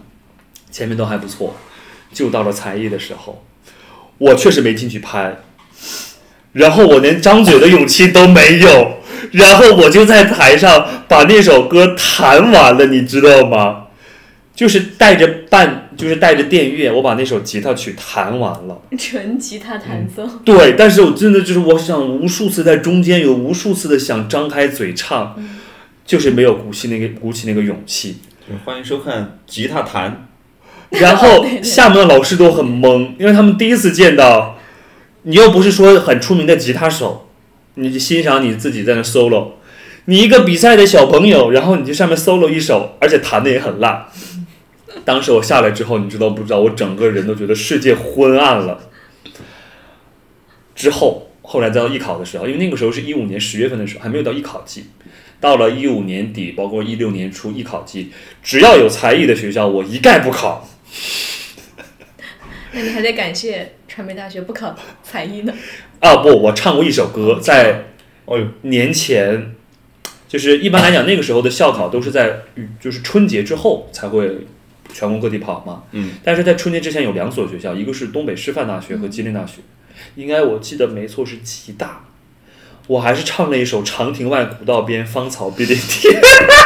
[0.69, 1.55] 前面都还不错，
[2.11, 3.45] 就到了才艺的时候，
[4.17, 5.37] 我确实没进去拍，
[6.51, 8.97] 然后我连张嘴的勇气都没有，
[9.31, 13.86] 然后我就在台上把那首歌弹完了，你知道吗？
[14.57, 18.81] 就是带着伴，就是带着电乐，我把那首吉他曲弹完了。
[18.97, 25.35] 纯吉他弹奏，对，但是我真的就是我想无数次在中间有无数次的想张开嘴唱，
[26.07, 28.17] 就是没有鼓起那个鼓起那个勇气。
[28.65, 30.27] 欢迎收看吉他弹，
[30.89, 34.57] 然后厦门的老师都很懵，因为他们第一次见到
[35.21, 37.29] 你，又不是说很出名的吉他手，
[37.75, 39.49] 你就欣赏你自己在那 solo，
[40.05, 44.07] 你一个比赛的小朋友，然后你就上面 solo 一首，而且弹的也很烂。
[45.07, 46.59] 当时我下来之后，你知道不知道？
[46.59, 48.89] 我整个人都觉得世界昏暗了。
[50.75, 54.87] 之后，后来再到艺考的时候，因为那个时候是一五年十月份的时候，还没有到艺考季。
[55.39, 58.11] 到了一五年底，包括一六年初艺考季，
[58.43, 60.67] 只要有才艺的学校，我一概不考。
[62.73, 65.53] 那你还得感谢传媒大学不考才艺呢。
[66.01, 67.85] 啊不，我唱过一首歌，在
[68.25, 69.55] 哦呦，年前，
[70.27, 72.41] 就是一般来讲，那个时候的校考都是在
[72.81, 74.39] 就是春节之后才会
[74.93, 75.83] 全国各地跑嘛。
[75.91, 79.61] 嗯，但是在春节之前有两所学校，一个是东北师范大学和吉林大学，
[80.15, 82.03] 应该我记得没错是吉大。
[82.87, 86.13] 我还是唱了一首《长亭外，古道边，芳草碧连天》。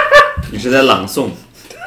[0.53, 1.29] 你是在朗诵？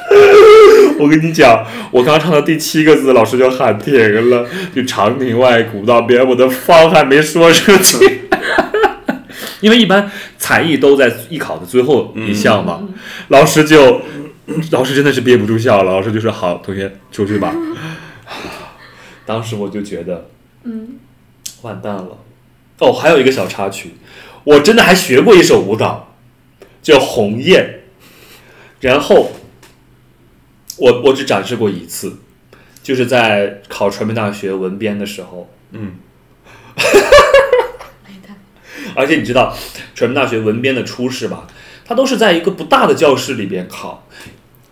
[0.99, 4.45] 我跟你讲，我刚唱到第七个字，老师就喊停了。
[4.73, 8.21] 就长亭外，古道边，我的芳还没说出去。
[9.61, 12.81] 因为一般才艺都在艺考的最后一项嘛，
[13.29, 14.01] 老师就，
[14.71, 17.53] 老师真的是憋不住笑了，老师就说：“好，同学出去吧。
[19.25, 20.29] ”当时我就觉得，
[20.63, 20.99] 嗯，
[21.63, 22.17] 完蛋了。
[22.79, 23.95] 哦，还有一个小插曲，
[24.43, 26.15] 我真的还学过一首舞蹈，
[26.81, 27.63] 叫《鸿雁》，
[28.81, 29.31] 然后
[30.77, 32.17] 我我只展示过一次，
[32.83, 35.95] 就是在考传媒大学文编的时候，嗯，
[38.93, 39.57] 而且你知道，
[39.95, 41.47] 传媒大学文编的初试吧，
[41.83, 44.07] 它都是在一个不大的教室里边考，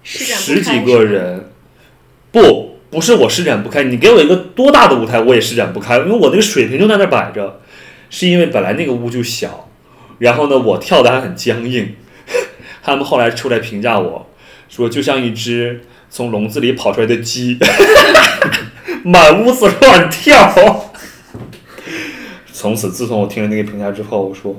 [0.04, 1.50] 十几个人，
[2.32, 7.62] 不，不是我施展不开，你给我一个多大的舞台，我也施展不开，因为我那个水平就在那摆着，
[8.10, 9.70] 是因为本来那个屋就小，
[10.20, 11.96] 然后呢，我跳的还很僵硬，
[12.84, 14.30] 他们后来出来评价我
[14.70, 17.58] 说，就像一只从笼子里跑出来的鸡，
[19.04, 20.92] 满屋子乱跳。
[22.52, 24.56] 从此，自从我听了那个评价之后，我说，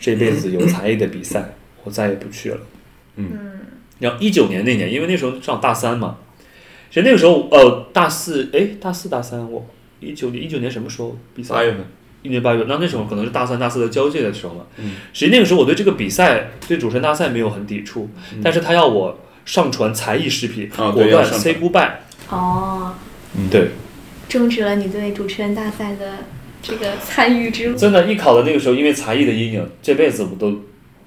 [0.00, 2.58] 这辈子有才艺的比赛，我再也不去了。
[4.00, 6.16] 然后一九年那年，因为那时候上大三嘛，
[6.88, 9.64] 其实那个时候呃大四哎大四大三我
[10.00, 11.54] 一九年一九年什么时候比赛？
[11.54, 11.80] 八月份，
[12.22, 14.64] 一年八月，那那时候可能是大三大四的交界的时候嘛。
[14.78, 18.08] 嗯实际那个时候我对这个比赛对主持人大赛没有很抵触，
[18.42, 21.90] 但是他要我上传才艺视频，啊果断 say goodbye。
[22.30, 22.94] 哦，
[23.50, 23.68] 对，
[24.28, 26.14] 终止了你对主持人大赛的
[26.62, 27.76] 这个参与之路。
[27.76, 30.58] 真的，艺考的那个时候，因为才艺的阴影，这辈子我都。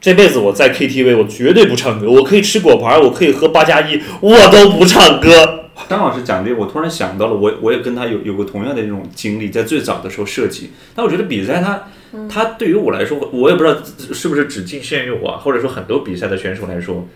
[0.04, 2.12] 这辈子我在 KTV，我绝对不唱歌。
[2.12, 5.70] 我可以吃果盘，我可以喝八加一，我都不唱歌。
[5.88, 10.72] 张老师讲这个，我突然想到了，我我也跟他有有过同样的这种经历，在最早的时候设计。
[10.94, 11.88] 但我觉得比赛它，
[12.28, 13.78] 它对于我来说，我也不知道
[14.12, 17.08] 是不是只仅限于我啊，或者说很多比赛的选手来说，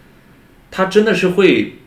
[0.71, 1.80] 它真的是会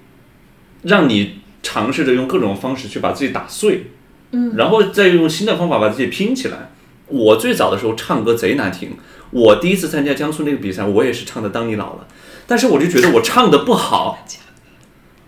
[0.83, 3.87] 让你尝试着用各种方式去把自己打碎，
[4.33, 6.73] 嗯，然后再用新的方法把自己拼起来。
[7.07, 8.91] 我最早的时候唱歌贼难听，
[9.31, 12.07] 我第一次参加江苏那个比赛，我也是唱的《当你老了》，
[12.47, 14.27] 但是我就觉得我唱的不好，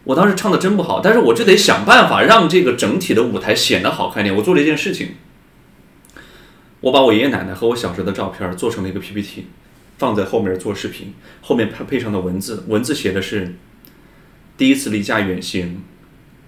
[0.05, 4.35] 我当时唱的真不好，但是我就得想办法让这个整体的舞台显得好看点。
[4.35, 5.11] 我做了一件事情，
[6.81, 9.47] 我把我爷爷奶奶和我小时候的照片做成了一个 PPT，
[9.99, 13.55] 放在后面做视频，后面配配上的文字，文字写的是
[14.57, 15.85] 第一次离家远行，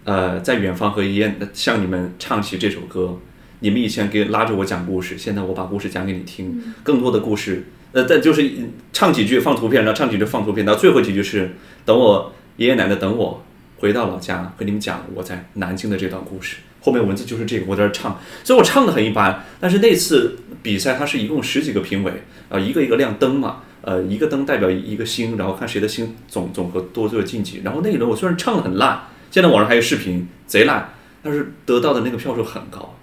[0.02, 3.20] 呃，在远方和爷爷向你们唱起这首歌。
[3.60, 6.62] 你们以前给拉着我讲故事，现在我把故事讲给你听。
[6.82, 8.50] 更多的故事，呃，但就是
[8.92, 13.42] 唱几句放图片，然后唱几句放图片，到最后几句是等我爷爷奶奶等我
[13.78, 16.56] 回到老家和你们讲我在南京的这段故事。
[16.80, 19.42] 后面文字就是这个，我在这唱，所以我唱的很一般。
[19.58, 22.12] 但是那次比赛它是一共十几个评委，
[22.50, 27.62] 啊，一个一个亮灯嘛，呃，一个灯代表一个星，然后看谁的星总总和多最后晋级。
[27.64, 32.94] 然后那一轮我虽然唱的很烂，现在网上还有视频，贼烂，但是得到的那个票数很高。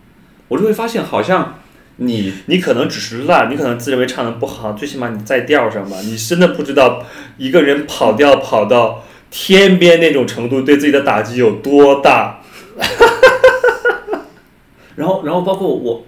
[0.51, 1.59] 我就会发现，好像
[1.95, 5.95] 你你可能只是烂，你可能自认为唱的不好，最起码你在调上吧。
[6.03, 7.05] 你真的不知道
[7.37, 12.41] 一个人跑调跑到天边那种程度，对自己的打击有多大。
[14.95, 16.03] 然后，然后包括我，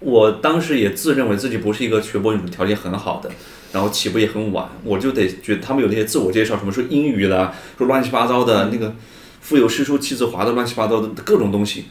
[0.00, 3.30] 我当时也自认为自己不是一个学播音主条件很好的，
[3.72, 8.94] 然后起步也很晚，我就得觉得他们有那些自我介绍，什么说英语啦，说乱七八糟的那个
[9.40, 11.86] 腹有诗书气自华的乱七八糟的各种东西。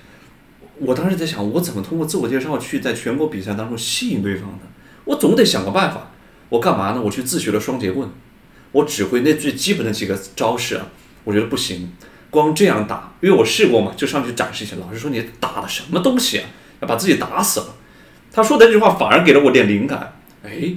[0.80, 4.60] 我当时在想，我怎么通过自我介绍去在全国比赛当中吸引对方呢？
[5.06, 6.12] 我总得想个办法。
[6.50, 7.02] 我干嘛呢？
[7.02, 8.10] 我去自学了双截棍，
[8.72, 10.88] 我只会那最基本的几个招式啊。
[11.24, 11.92] 我觉得不行，
[12.30, 14.76] 光这样打，因为我试过嘛，就上去展示一下。
[14.78, 16.50] 老师说你打的什么东西啊？
[16.82, 17.76] 要把自己打死了。
[18.32, 20.20] 他说的这句话反而给了我点灵感。
[20.44, 20.74] 哎，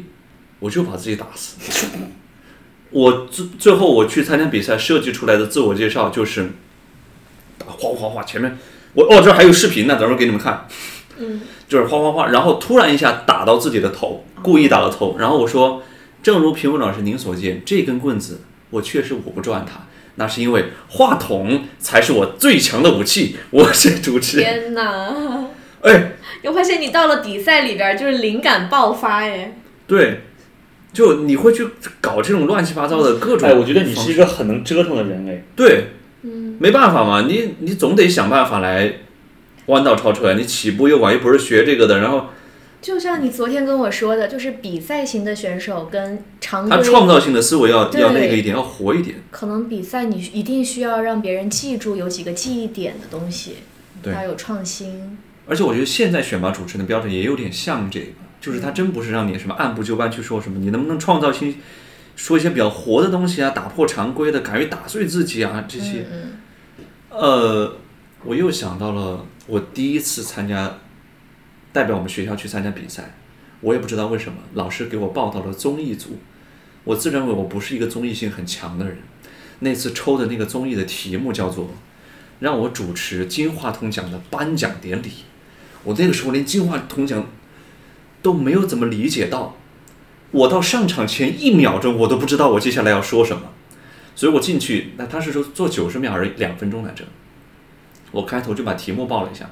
[0.58, 1.56] 我就把自己打死。
[2.90, 6.50] 我最最后我去参加比赛设计出来的自我介绍就是，
[7.56, 8.58] 打哗哗哗前面。
[8.94, 10.66] 我哦，这还有视频呢，等会儿给你们看。
[11.18, 15.16] 嗯，就是哗哗哗，然后突然一下打到自己的头，故意打到头。
[15.18, 15.82] 然后我说，
[16.22, 23.36] 正如评委老师您所见，这根棍子我确实我不转它，那是因为话筒才是我最强的武器。
[23.50, 24.60] 我是主持人。
[24.60, 25.46] 天哪！
[25.82, 29.56] 哎，又发现你到了比赛里边就是灵感爆发哎。
[29.86, 30.22] 对，
[30.92, 31.66] 就你会去
[32.00, 33.48] 搞这种乱七八糟的各种。
[33.48, 35.42] 哎，我觉得你是一个很能折腾的人哎。
[35.56, 35.86] 对。
[36.22, 39.00] 没办法嘛，你你总得想办法来
[39.66, 40.36] 弯道超车呀。
[40.38, 42.26] 你起步又晚，又不是学这个的，然后
[42.80, 49.16] 就像你昨天跟我说的，就是比赛型的选手跟常规，他创造性的思维要要那个一点，要活一点。
[49.30, 53.56] 可能比赛你一定需要让别人记住有几个记忆点的东西，
[54.04, 55.18] 要有创新。
[55.46, 58.06] 而且我觉得现在选拔主持人的标准也有点像这个，
[58.40, 61.56] 就是他真不是让你什么按部就班去说什么，你能不能创造性
[62.16, 66.06] 说一些比较活的东西啊，打破常规的，敢于打碎自己啊这些。
[67.10, 67.76] 呃，
[68.24, 70.78] 我又想到了我第一次参加
[71.72, 73.14] 代表我们学校去参加比赛，
[73.60, 76.18] 我也不知道为什么老师给我报到了综艺组，
[76.84, 78.98] 我自认为我不是一个综艺性很强的人。
[79.60, 81.70] 那次抽的那个综艺的题目叫做
[82.40, 85.10] 让我主持金话筒奖的颁奖典礼，
[85.84, 87.26] 我那个时候连金话筒奖
[88.22, 89.56] 都没有怎么理解到，
[90.32, 93.42] 我到上场前一秒钟我都不知道我接下来要说什么。
[94.14, 97.02] 所以我进去，那他是说做九十秒还是，两分钟来着。
[98.10, 99.48] 我开头就把题目报了一下，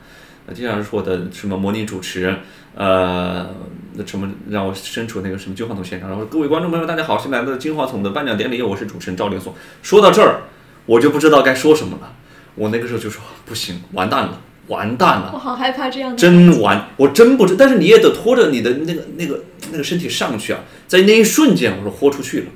[0.46, 2.36] 那，接下来说的什么模拟主持，
[2.74, 3.48] 呃，
[3.94, 9.54] 那什么让我身处那个什么金话筒现场，然后各位观众朋友大家好，新来的金话筒的颁奖典礼，我是主持人赵连松。
[9.82, 10.42] 说到这儿，
[10.84, 12.12] 我就不知道该说什么了。
[12.54, 15.30] 我那个时候就说不行，完蛋了，完蛋了。
[15.34, 16.16] 我好害怕这样的。
[16.16, 22.46] 真完，我真不知，但是你也得拖着你的那个那个那个身体上去啊，在那一瞬间，我说豁出去了。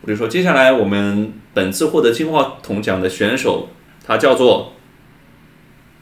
[0.00, 3.68] 我就说，接下来我们本次获得金话筒奖的选手，
[4.04, 4.74] 他叫做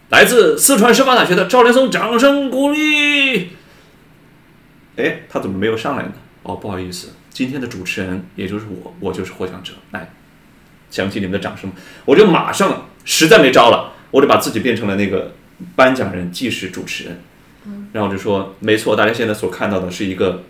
[0.08, 3.50] 来自四川师范大学的赵连松，掌声鼓励。
[4.96, 6.12] 哎，他怎么没有上来呢？
[6.42, 9.72] 哦，不好意思，今天的主持人也就是我，我就是获奖者。
[9.92, 10.10] 来，
[10.90, 11.70] 响起你们的掌声，
[12.04, 15.32] 我就马上实在没招了，我就把自己变成了那个
[15.74, 17.20] 颁奖人，既是主持人。
[17.92, 20.44] 然后我就说，没错，大家现在所看到的是一个。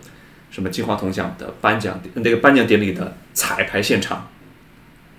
[0.53, 4.27] 什么金话筒奖的颁奖那个颁奖典礼的彩排现场，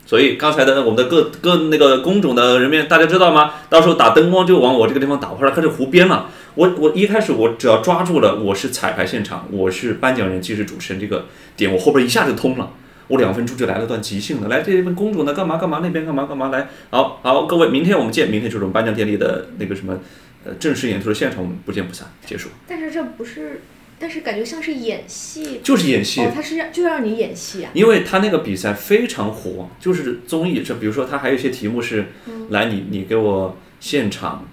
[0.07, 3.55] 所以刚才的我们的各各那个工种的人员，大家知道吗？
[3.68, 6.28] 到时候打灯光就往我这个地方打，后来开始胡编了。
[6.55, 11.26] 我我一开始我只要抓住了我是彩排现场，我是颁奖人，既是主持人这个
[11.57, 12.70] 点，我后边一下就通了。
[13.09, 19.98] 我两分钟就来了段即兴的，来这边公主呢干嘛干嘛，那边干嘛干嘛，来，好好各位，明天我们见，明天就是我们颁奖典礼的那个什么
[20.44, 22.48] 呃正式演出的现场，我们不见不散，结束。
[22.68, 23.62] 但是这不是。
[23.96, 26.20] 但是感觉像是演戏，就是演戏。
[26.20, 27.70] 哦，他是让就让你演戏啊。
[27.72, 32.07] 因为他那个比赛非常火，就是综艺，这比如说他还有一些题目是，
[32.50, 34.46] 来你你给我现场，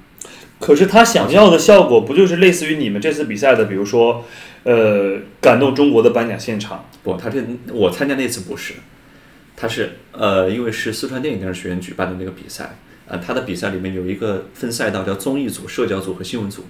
[0.59, 4.23] 可是他想要的效果不就是类似于你们这次比赛的，比如说，
[4.63, 6.85] 呃，感动中国的颁奖现场？
[7.03, 7.43] 不，他这
[7.73, 8.73] 我参加那次不是，
[9.55, 12.77] 他是呃，因为是四川电影电视学院举办的那个比赛，
[13.07, 16.65] 呃，他的比赛里面有一个分赛道叫综艺组、社交组和新闻组，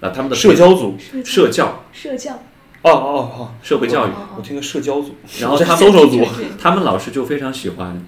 [0.00, 0.96] 啊、他们的社交组？
[1.24, 2.34] 社教社教，
[2.82, 6.26] 哦哦哦，社会教育，我听个社交组，然后他搜搜组，
[6.60, 8.04] 他们老师就非常喜欢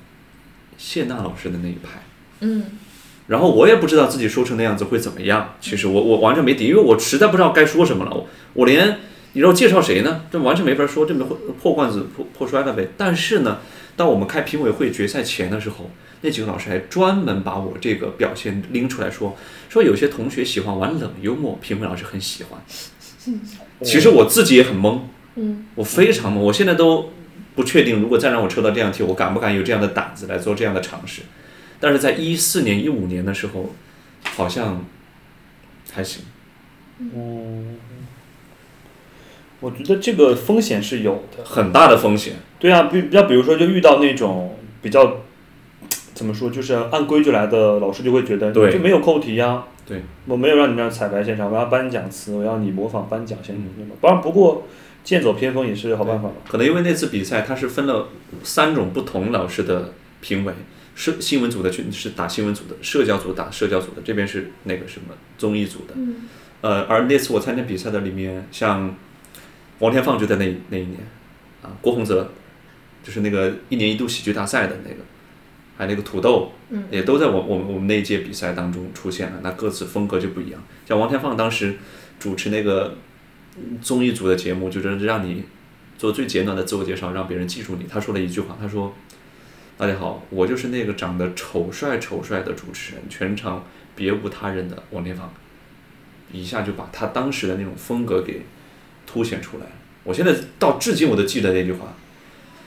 [0.77, 2.03] 谢娜老师的那一派。
[2.41, 2.65] 嗯，
[3.27, 5.55] 然后我也不知道自己说成那样子会怎么样。
[5.61, 8.13] 其实我我完全没底，因为我实在不知道该说什么了。
[8.13, 8.99] 我我连
[9.33, 10.23] 你让我介绍谁呢？
[10.31, 12.89] 这完全没法说，这没破破罐子破破摔了呗。
[12.97, 13.59] 但是呢，
[13.97, 15.91] 当我们开评委会决赛前的时候，
[16.23, 19.37] 那几个老师还专门把我这个表现拎出来说，
[19.69, 22.61] 说有些同学喜欢玩冷幽默，评委老师很喜欢。
[23.83, 25.01] 其实我自己也很懵，
[25.37, 27.13] 嗯，我非常懵，我现在都
[27.55, 31.23] 不确定，如果再让我抽到这样题，我敢不敢有这样的胆子来做这样的尝试？
[31.79, 33.75] 但是在一四年、一五年的时候，
[34.23, 34.85] 好像
[35.93, 36.25] 还行。
[39.61, 41.45] 我觉得这个风险是有的。
[41.45, 42.35] 很大的风险。
[42.59, 45.23] 对啊，比要比如说就遇到那种比较
[46.15, 53.95] 怎么说，就是按规矩来的老师就会觉得对你就没有扣题呀、对，我没有让你让彩排现场，我要颁奖词，我要你模仿颁奖现场，对吧？
[54.01, 54.67] 当然，不过
[55.05, 56.29] 剑走偏锋也是好办法。
[56.49, 58.09] 可能因为那次比赛，它是分了
[58.43, 60.53] 三种不同老师的评委，
[60.97, 65.95] 是新闻组的群是打新闻组的，社交组打社交组的，这边是那个什么综艺组的。
[66.61, 68.93] 呃，而那次我参加比赛的里面，像
[69.79, 70.99] 王天放就在那那一年，
[71.63, 72.31] 啊，郭宏泽，
[73.03, 74.97] 就是那个一年一度喜剧大赛的那个，
[75.77, 76.53] 还有那个土豆，
[76.91, 79.41] 也都在我我们我们那一届比赛当中出现了。
[79.43, 80.61] 那各自风格就不一样。
[80.87, 81.77] 像王天放当时
[82.19, 82.97] 主持那个
[83.57, 85.45] 嗯综艺组的节目，就是让你
[85.97, 87.85] 做最简短的自我介绍，让别人记住你。
[87.89, 88.93] 他说了一句话，他说
[89.79, 93.65] ：“大家好，我就是那个长得丑帅丑帅的主持人，全场
[93.95, 95.33] 别无他人的王天放。”
[96.33, 98.43] 一下就把他当时的那种风格给
[99.11, 99.65] 凸显出来。
[100.05, 101.95] 我现在到至今我都记得那句话。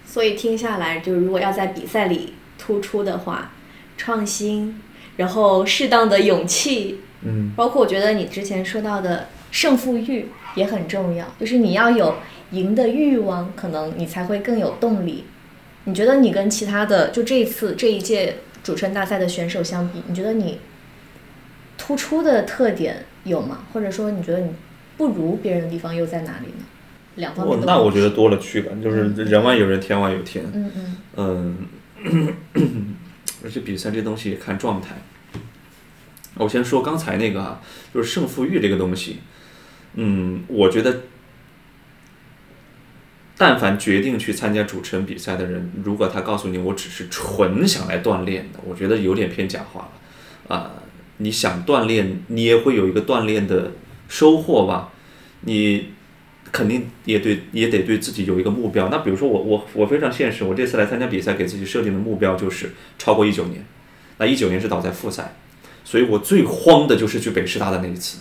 [0.04, 3.52] 所以听下来，就是如果要在比赛里突出的话，
[3.96, 4.82] 创新，
[5.18, 12.16] 然后适当的勇气，嗯，包括我觉得你之前说到的胜负欲也很重要，就是你要有
[12.52, 15.26] 赢的欲望，可能你才会更有动力。
[15.86, 20.60] 你觉得你跟其他的就这一次这一届主持人大赛的选手相比，你觉得你
[21.78, 23.66] 突出的特点有吗？
[23.72, 24.52] 或者说你觉得你
[24.98, 26.66] 不如别人的地方又在哪里呢？
[27.16, 30.46] 两方面都那我觉得多了去了，就是人外有人，天外有天。
[30.54, 30.72] 嗯
[31.18, 31.58] 嗯
[32.54, 32.96] 嗯，
[33.44, 34.96] 而且比赛这东西也看状态。
[36.36, 37.62] 我先说刚才那个啊，
[37.94, 39.20] 就是胜负欲这个东西，
[39.96, 41.02] 嗯，我觉得，
[43.38, 50.56] 但凡决定去参加主持人比赛的人，如果他告诉你我只是纯想来锻炼的，我觉得有点偏假话了。
[50.56, 50.72] 啊、
[51.18, 53.74] 你想锻炼，你也会有一个锻炼的
[54.12, 54.91] 收获吧？
[55.45, 55.88] 你
[56.51, 58.89] 肯定也对，也得对自己有一个目标。
[58.89, 63.66] 那比如说我我我非常现实，我这次来参加比赛，给自己设定的目标就是超过一九年。
[64.18, 65.36] 那一九年是倒在复赛，
[65.86, 68.20] 所以我最慌的就是去北师大的那一次，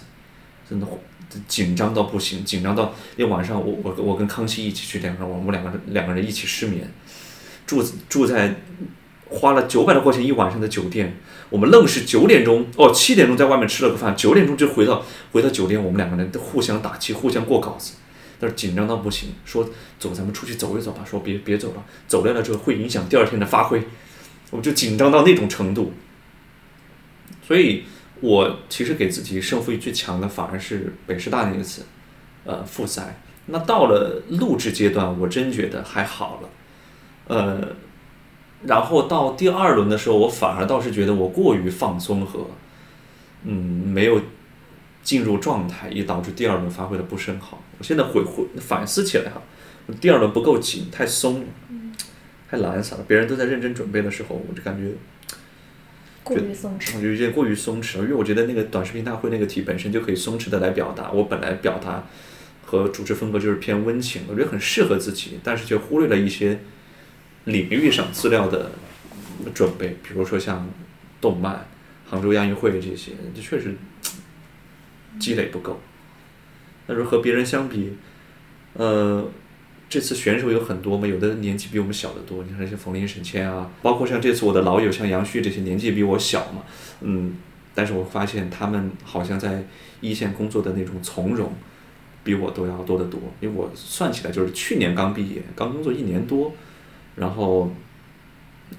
[0.69, 0.87] 真的
[1.49, 6.89] 紧张到不行，紧张到那晚上我我我跟康熙一起去两个人，我们两个两个人一起失眠，
[7.67, 8.55] 住住在
[9.29, 11.17] 花了九百多块钱一晚上的酒店，
[11.51, 17.95] 我们愣是九点钟哦七点钟在外面吃了个饭，九点钟就回到回到酒店，我们两个人互相打气，互相过稿子。
[18.39, 21.05] 但是紧张到不行，说走，咱们出去走一走吧。
[21.05, 23.83] 说别别走了，走累了之后会影响第二天的发挥。
[24.51, 25.93] 我们就紧张到那种程度，
[27.47, 27.85] 所以
[28.21, 31.83] 我其实给自己胜负欲最强的反而是北师大那一次，
[32.45, 33.21] 呃，复赛。
[33.47, 36.49] 那到了录制阶段，我真觉得还好了，
[37.27, 37.77] 呃，
[38.67, 42.47] 然后到第二轮的时候，我反而倒是觉得我过于放松和，
[43.45, 44.21] 嗯，没有
[45.03, 47.63] 进入状态，也导致第二轮发挥的不是很好。
[47.79, 49.41] 我现在回回反思起来哈，
[50.01, 51.47] 第二轮不够紧，太松了，
[52.51, 53.05] 太懒散了。
[53.09, 54.93] 别人都在认真准备的时候，我就感觉
[56.23, 56.97] 过于松弛。
[56.97, 61.11] 我就有一些过于松弛了，因为我觉得那个短视频大会那个题本身就可以松弛的来表达。
[61.11, 62.05] 我本来表达
[62.67, 66.61] 和主持风格就是偏温情，我觉得很适合自己，但是却忽略了一些
[67.45, 68.73] 领域上资料的
[69.55, 70.69] 准备，比如说像
[71.21, 71.67] 动漫、
[72.09, 73.75] 杭州亚运会这些，这确实
[75.19, 75.81] 积累不够。
[76.87, 77.93] 但是和别人相比，
[78.75, 79.29] 呃，
[79.89, 86.63] 这次选手有很多嘛，有的年纪比我们小得多，你看像冯林、沈谦啊，包括像这次我的老友像杨旭这些年纪比我小嘛，
[87.01, 87.35] 嗯，
[87.75, 89.65] 但是我发现他们好像在
[90.01, 91.53] 一线工作的那种从容，
[92.25, 96.53] 比我都要多得多，因为我算起来就是去年刚毕业，刚工作一年多，
[97.17, 97.71] 然后，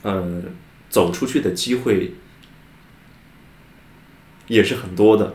[0.02, 0.42] 呃，
[0.90, 2.14] 走出去的机会
[4.48, 5.34] 也是很多的。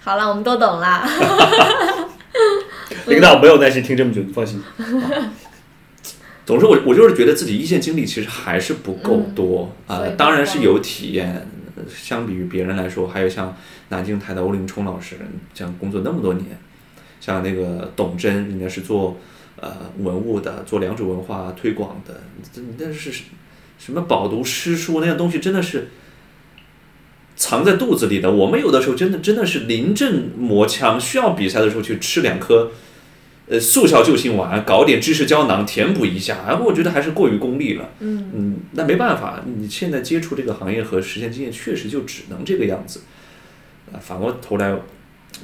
[0.00, 1.06] 好了，我们都懂了。
[3.06, 4.62] 领导没有耐心听这么久，放心。
[6.44, 13.56] 总之我，我就是觉得自己一线经历其实还是不够多啊、当然是有体验，呃相比于别人来说，还有像
[13.90, 15.16] 南京台的欧林冲老师，
[15.54, 16.46] 这样工作那么多年，
[17.20, 19.16] 像那个董真，人家是做
[19.62, 22.20] 呃文物的，做良渚文化推广的，
[22.52, 23.12] 这那是
[23.78, 25.88] 什么饱读诗书那样东西，真的是
[27.36, 28.30] 藏在肚子里的。
[28.30, 32.72] 我们有的时候真的真的是临阵磨枪，需要比赛的时候去吃两颗
[33.48, 37.88] 呃速效救心丸，搞点知识胶囊填补一下，哎，我觉得还是过于功利了。
[38.00, 43.02] 嗯那没办法，你现在接触这个行业和实践经验，确实就只能这个样子。
[43.92, 44.74] 啊，反过头来，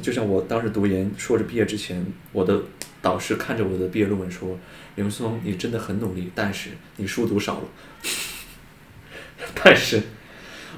[0.03, 2.63] 就像我当时读研硕士毕业之前，我的
[3.03, 4.59] 导师看着我的毕业论文说
[4.97, 7.65] ：“刘松，你真的很努力，但是你书读少了。
[9.55, 10.03] ”但是，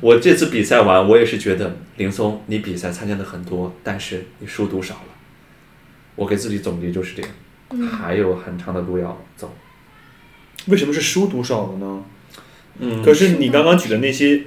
[0.00, 5.00] 我这次比赛完，我也是觉得林松，你比赛参加的很多，但是你书读少了。
[6.16, 9.54] 我给自己总结就是这样，还有很长的路要走。
[10.66, 12.04] 为什么是书读少了呢？
[12.78, 14.44] 嗯可是你刚刚举的那些，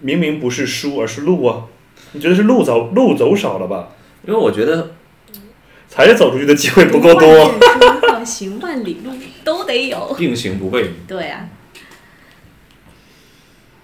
[0.00, 1.66] 明明不是书，而是路啊！
[2.12, 3.95] 你觉得是路走路走少了吧？
[4.26, 4.94] 因为我觉得
[5.88, 7.54] 才是走出去的机会不够多。
[8.24, 9.12] 行万里路，
[9.44, 10.12] 都得有。
[10.18, 10.88] 并行不悖。
[11.06, 11.48] 对啊，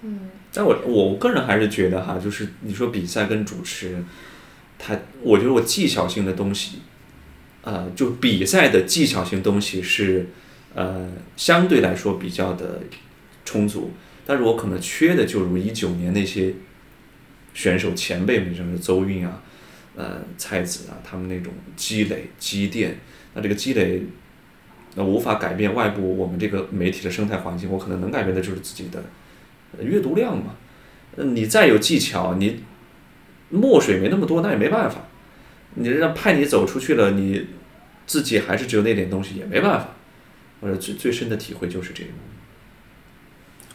[0.01, 4.03] 嗯但我我个人还是觉得哈，就是你说比赛跟主持，
[4.77, 6.79] 他我觉得我技巧性的东西，
[7.61, 10.27] 呃，就比赛的技巧性东西是
[10.75, 12.81] 呃相对来说比较的
[13.45, 13.91] 充足，
[14.25, 16.53] 但是我可能缺的就如一九年那些
[17.53, 19.41] 选手前辈们，什么邹韵啊、
[19.95, 22.99] 呃菜子啊，他们那种积累积淀，
[23.33, 24.03] 那这个积累。
[24.95, 29.03] 那无法改变外部我们这个媒体的生态环境，我可能能改变的就是自己的
[29.75, 30.55] 呃阅读量嘛。
[31.15, 32.63] 呃你再有技巧，你
[33.49, 35.07] 墨水没那么多，那也没办法。
[35.73, 37.47] 你让派你走出去了，你
[38.05, 39.95] 自己还是只有那点东西，也没办法。
[40.59, 42.09] 我的最最深的体会就是这个，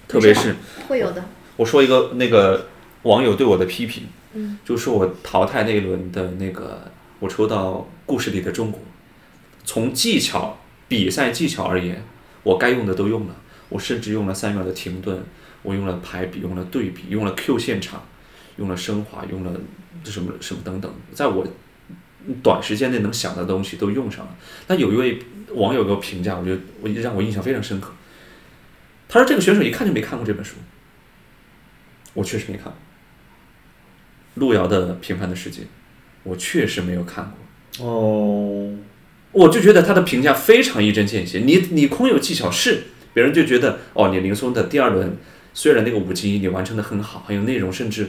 [0.06, 0.54] 特别是
[0.86, 1.24] 会有的。
[1.56, 2.68] 我说一个那个
[3.02, 4.04] 网友对我的批评，
[4.64, 8.80] 就说我淘汰那一轮的那个，我抽到故事里的中国，
[9.64, 12.02] 从技巧比赛技巧而言，
[12.42, 13.36] 我该用的都用了，
[13.68, 15.22] 我甚至用了三秒的停顿，
[15.62, 18.02] 我用了排比，用了对比，用了 Q 现场，
[18.56, 19.52] 用了升华，用了
[20.04, 21.46] 什么什么等等，在我
[22.42, 24.36] 短时间内能想的东西都用上了。
[24.66, 25.18] 但有一位
[25.54, 27.92] 网友给我评价，我觉得我让我印象非常深刻。
[29.08, 30.56] 他说这个选手一看就没看过这本书，
[32.14, 32.74] 我确实没看过。
[34.38, 35.62] 路遥的《平凡的世界》，
[36.22, 37.32] 我确实没有看
[37.78, 37.86] 过。
[37.86, 38.70] 哦，
[39.32, 41.40] 我就觉得他的评价非常一针见血。
[41.40, 42.84] 你你空有技巧是，
[43.14, 45.16] 别人就觉得哦，你林松的第二轮
[45.54, 48.08] 虽然那个五级你完成的很好，很有内容，甚至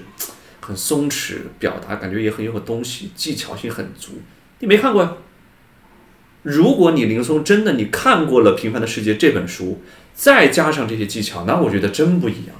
[0.61, 4.21] 很松弛，表达感觉也很有东西，技巧性很足。
[4.59, 5.13] 你没看过呀？
[6.41, 9.82] 如果你林松真的你看过了《平凡的世界》这本书，
[10.13, 12.55] 再加上这些技巧，那我觉得真不一样。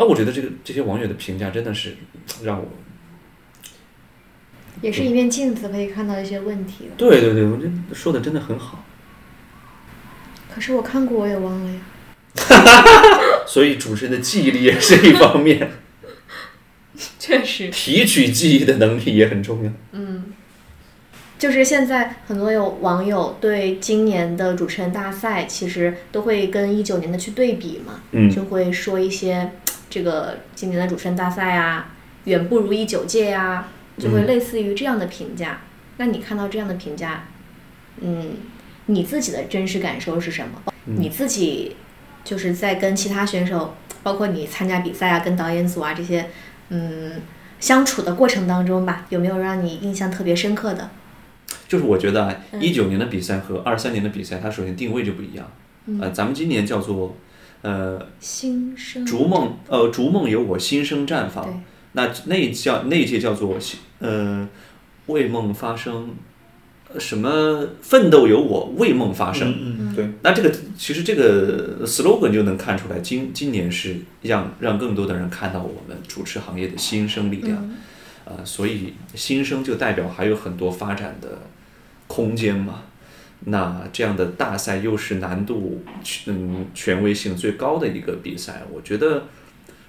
[0.00, 1.94] 而我觉得这个这些网友的评价真的是
[2.42, 2.66] 让我
[4.80, 6.92] 也是一面镜子，可以看到一些问题了。
[6.96, 8.82] 对对对，我觉得说的真的很好。
[10.54, 11.80] 可是我看过，我也忘了呀。
[13.46, 15.70] 所以主持人的记忆力也是一方面，
[17.18, 19.70] 确实， 提取记忆的能力也很重要。
[19.92, 20.32] 嗯
[21.38, 29.50] 就是现在很多有网友对今年的主持人大赛，其实都会跟一九年的去对比嘛，嗯就会说一些
[29.90, 31.90] 这个今年的主持人大赛啊，
[32.24, 33.68] 远不如一九届呀、
[33.98, 35.60] 就会类似于这样的评价。
[35.98, 37.24] 那你看到这样的评价，
[38.00, 38.36] 嗯，
[38.86, 40.72] 你自己的真实感受是什么？
[40.84, 41.76] 你自己
[42.24, 46.30] 就是在跟其他选手，包括你参加比赛啊，跟导演组啊这些，
[46.70, 47.20] 嗯，
[47.58, 50.88] 相处的过程当中吧，有没有让你印象特别深刻的？
[51.68, 55.50] 就是我觉得啊，一九年的比赛和二三年的比赛，它首先定位就不一样。
[56.00, 57.16] 呃，咱们今年叫做
[57.62, 61.62] 呃新生逐梦，呃逐梦有我新生绽放。
[61.92, 63.58] 那那叫那一届叫做
[63.98, 64.48] 呃
[65.06, 66.10] 为梦发声，
[66.92, 69.50] 呃什么奋斗有我为梦发声。
[69.60, 77.70] 嗯嗯，对，那这个其实这个 slogan 就能看出来，今今年是让让更多的人看到我们主持行业的新生力量，
[78.24, 81.38] 呃，所以新生就代表还有很多发展的
[82.06, 82.82] 空间嘛。
[83.46, 85.82] 那这样的大赛又是难度
[86.26, 89.24] 嗯权威性最高的一个比赛，我觉得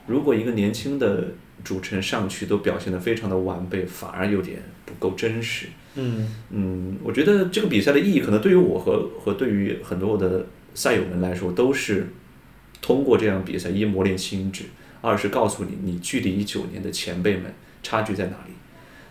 [0.07, 1.27] 如果一个年轻的
[1.63, 5.67] 主持人上去都表现得非常的完备，反而有点不够真实。
[5.95, 12.07] 嗯嗯，我觉得这个比赛的意义，可能对于我和和对于很多我的赛友们来说，都是
[12.81, 14.63] 通过这样比赛，一磨练心智，
[15.01, 18.53] 二是告诉你你距离一九年的前辈们差距在哪里。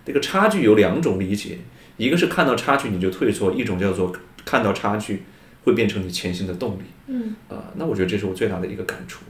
[0.07, 1.59] 这个差距有两种理解，
[1.99, 4.11] 一个是看到差距你就退缩，一种叫做
[4.51, 5.23] 看到差距
[5.63, 6.83] 会变成你前行的动力。
[7.07, 9.23] 嗯，啊、那我觉得这是我最大的一个感触。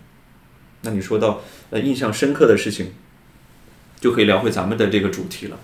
[0.81, 2.93] 那你说到呃印象深刻的事情，
[4.01, 5.61] 就可以聊回咱们的这个主题了，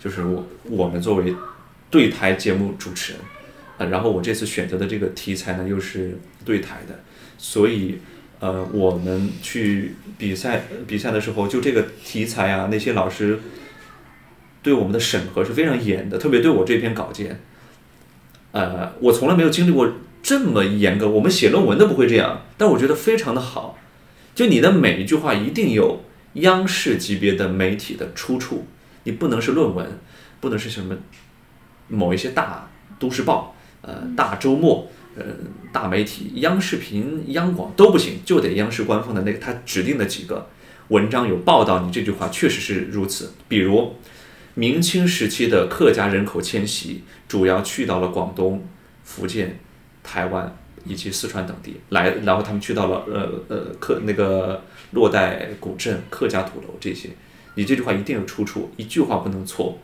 [0.00, 1.32] 就是我我们作为
[1.90, 3.20] 对台节目主持人，
[3.78, 6.98] 啊、然后我这次选择的这个题材呢又是对台的，
[7.38, 8.00] 所以
[8.40, 13.38] 呃我们去比赛比赛的时候，就这个题材啊，那些老师
[14.60, 17.40] 对我们的审核是非常严的，特别对我这篇稿件，
[18.58, 19.88] 呃，我从来没有经历过
[20.20, 23.78] 这么严格，我们写论文都不会这样，但我觉得非常的好。
[24.34, 26.00] 就你的每一句话一定有
[26.34, 28.66] 央视级别的媒体的出处，
[29.04, 29.86] 你不能是论文，
[30.40, 30.96] 不能是什么
[31.86, 35.22] 某一些大都市报、呃大周末、呃
[35.72, 40.48] 大媒体、央视频、央广都不行，就得央视官方的那个他指定的几个
[40.88, 43.34] 文章有报道你这句话确实是如此。
[43.46, 43.94] 比如
[44.58, 48.66] 明清时期的客家人口迁徙，主要去到了广东、
[49.04, 49.60] 福建、
[50.02, 50.52] 台湾
[50.84, 57.10] 以及四川等地来，然后他们去到了呃呃客那个洛带古镇、客家土楼这些，
[57.54, 59.78] 你这句话一定有出处，一句话不能错。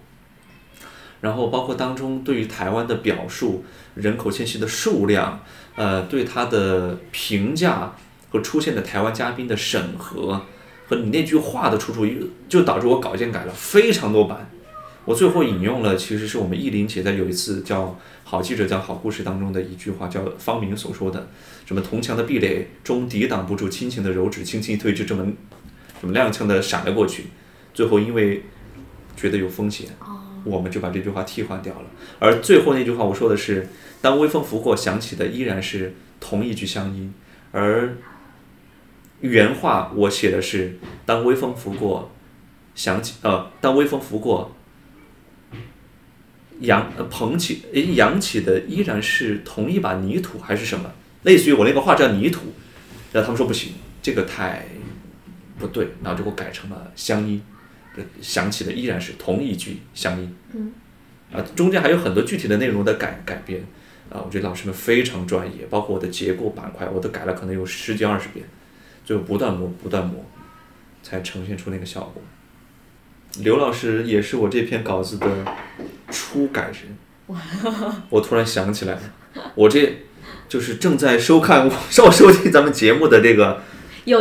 [1.21, 3.65] 然后包括当中对于台湾的表述、
[3.95, 5.41] 人口迁徙的数量，
[5.77, 7.95] 呃，对它的评价
[8.29, 10.45] 和出现的台湾嘉宾的审核，
[10.89, 12.05] 和你那句话的出处，
[12.49, 14.51] 就导致我稿件改了非常多版。
[15.05, 17.87] 我最后引用了，其实是我们意林姐在有一次叫
[18.25, 21.29] 《好记者讲好故事》当中的一句话，叫方明所说的
[21.67, 25.27] ：“什么铜墙的壁垒终抵挡不住亲情的柔指，轻轻一推就这么
[26.01, 27.27] 什么踉跄的闪了过去。”
[27.75, 28.45] 最后因为
[29.15, 29.91] 觉得有风险，
[30.43, 31.85] 我们就把这句话替换掉了。
[32.19, 33.69] 而最后那句话我说的是
[34.01, 37.13] ：“当微风拂过，想起的依然是同一句乡音。”
[37.53, 37.95] 而
[39.21, 42.11] 原话我写的是：“当微风拂过，
[42.75, 44.51] 想起呃，当微风拂过。”
[46.61, 50.91] 扬呃捧起诶扬起的依然是同一把泥土还是什么？
[51.23, 52.53] 类似于我那个画叫泥土，
[53.13, 54.67] 然后他们说不行，这个太
[55.59, 57.43] 不对，然后就给我改成了乡音，
[57.97, 60.35] 呃想起的依然是同一句乡音。
[60.53, 60.73] 嗯，
[61.33, 63.65] 啊，中间还有很多具体的内容的改改编，
[64.11, 68.45] 啊，我觉得老师们非常专业，包括我的结构板块，我都改了可能有十几二十遍，
[69.05, 70.25] 最后不断磨不断磨，
[71.03, 72.23] 才呈现出那个效果。
[73.43, 75.27] 刘老师也是我这篇稿子的
[76.11, 76.97] 初改人，
[78.11, 79.01] 我突然想起来了，
[79.55, 80.03] 我这
[80.49, 83.63] 就是正在收看、收收听咱们节目的这个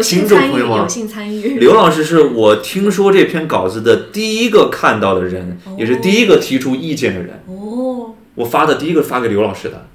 [0.02, 1.60] 听众，朋友们有幸参与。
[1.60, 7.44] 刘老师，是我听说这篇稿子的第一个看到的人，也是第一个提出意见的人。
[7.48, 9.88] 哦，我发的第一个发给刘老师的，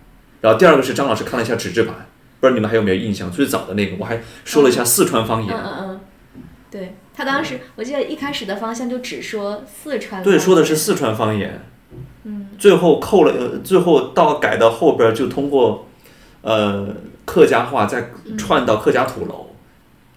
[0.43, 2.07] 然后第二个是张老师看了一下纸质版，
[2.39, 3.31] 不知道你们还有没有印象？
[3.33, 6.01] 最早的那个我还说了一下四川方言，嗯嗯
[6.37, 11.61] 嗯，对他当时我记得一开始的方向就只说四川，对，说的是四川方言。
[12.23, 15.89] 嗯，最后扣了，呃，最后到改到后边就通过，
[16.43, 16.95] 呃，
[17.25, 19.51] 客家话再串到客家土楼。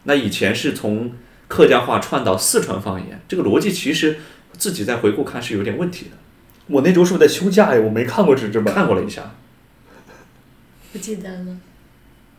[0.04, 1.14] 那以前是从
[1.48, 4.20] 客家话串到四川方言，这个逻辑其实
[4.56, 6.12] 自己再回顾看是有点问题的。
[6.68, 7.82] 我那周是不是在休假呀？
[7.82, 8.76] 我没看过纸质版。
[8.76, 9.32] 看过了一下，
[10.94, 11.58] 不记得了。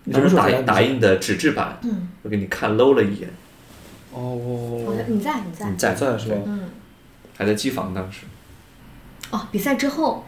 [0.04, 3.28] 你当时打什么时候看打印的纸质版，嗯，我给你看搂了一眼，
[4.12, 6.36] 哦，你在你在你在在是吧？
[6.46, 6.68] 嗯
[7.36, 8.26] 还在机房当时。
[9.30, 10.24] 哦，比赛之后，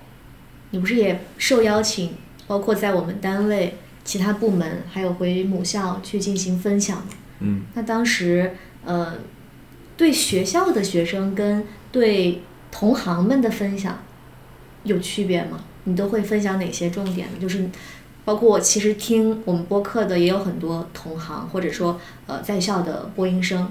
[0.70, 2.14] 你不是也受邀请，
[2.46, 7.08] 包括在我们单位其他部门，还有回母校去进行分享吗？
[7.40, 9.18] 嗯，那当时呃，
[9.96, 13.98] 对学校的学生跟对同行们的分享
[14.84, 15.62] 有区别吗？
[15.84, 17.34] 你都会分享哪些重点呢？
[17.38, 17.68] 就是
[18.24, 23.70] 包括我其实听我们播客的也有很多同行，或者说呃在校的播音生，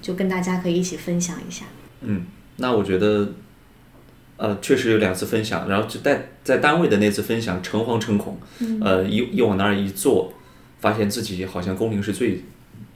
[0.00, 1.64] 就跟大家可以一起分享一下。
[2.02, 3.32] 嗯，那我觉得，
[4.36, 8.38] 呃，确实有两次分享，然后就在在单位的那次分享诚惶诚恐，
[8.80, 10.32] 呃，一一往那儿一坐，
[10.78, 12.44] 发现自己好像工龄是最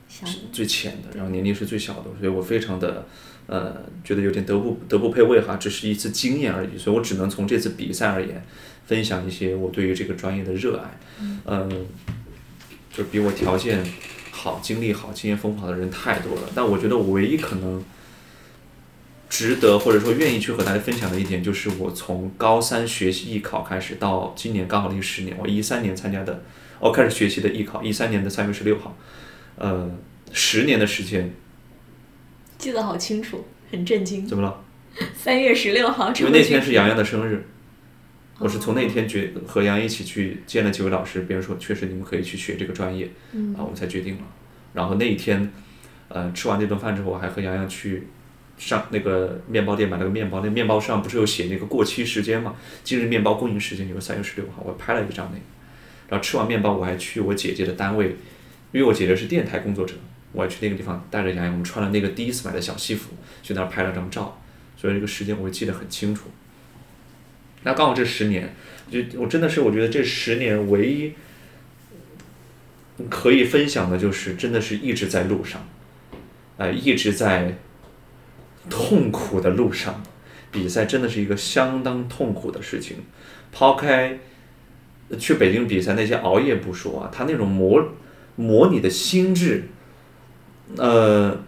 [0.08, 3.06] 是最浅的，然后年龄是最小的，所以我非常的
[3.46, 8.44] 呃觉得有点德不德不配位哈，只是一次经验而已，所以我只能从这次比赛而言，
[8.90, 10.98] 分享一些我对于这个专业的热爱，
[11.46, 11.86] 嗯、
[12.92, 13.86] 就比我条件
[14.32, 17.80] 好、经历好、经验丰富的人太多了，但我觉得我唯一可能。
[19.32, 26.42] 值得或者说愿意去和大家分享的一点，就是我从高三学习艺考开始，到今年刚好历十年，我一三年参加的，
[26.80, 28.96] 哦开始学习的艺考，一三年的三月十六号，
[29.54, 29.88] 呃，
[30.32, 31.32] 十年的时间，
[32.58, 34.26] 记得好清楚，很震惊。
[34.26, 34.64] 怎么了？
[35.14, 37.46] 三月十六号，因为那天是洋洋的生日，
[38.40, 43.04] 我是从那天决和杨洋一起去见了几位老师，别人说确实你们可以去学这个专业，
[43.54, 44.22] 啊，我们才决定了。
[44.72, 45.52] 然后那一天，
[46.08, 48.04] 呃，吃完那顿饭之后，我还和杨洋去
[48.56, 52.56] 上那个面包店买了个面包，那面包上不是有写那个过期时间嘛？
[52.82, 55.44] 今日面包供应时间就是三月十六号，我拍了一张那个。
[56.08, 58.16] 然后吃完面包，我还去我姐姐的单位，
[58.72, 59.94] 因为我姐姐是电台工作者，
[60.32, 63.10] 我还去那个地方带着杨洋，我们穿了那个第一次买的小西服，
[63.42, 64.40] 去那儿拍了张照。
[64.78, 66.30] 所以这个时间我会记得很清楚。
[67.62, 68.54] 那刚好这十年，
[68.90, 71.12] 就我真的是我觉得这十年唯一
[73.08, 75.68] 可以分享的就是，真的是一直在路上，
[76.56, 77.58] 呃，一直在
[78.68, 80.02] 痛苦的路上。
[80.50, 82.96] 比赛真的是一个相当痛苦的事情，
[83.52, 84.18] 抛开
[85.18, 87.92] 去北京比赛那些熬夜不说啊，他那种磨
[88.36, 89.64] 磨你的心智，
[90.76, 91.44] 呃。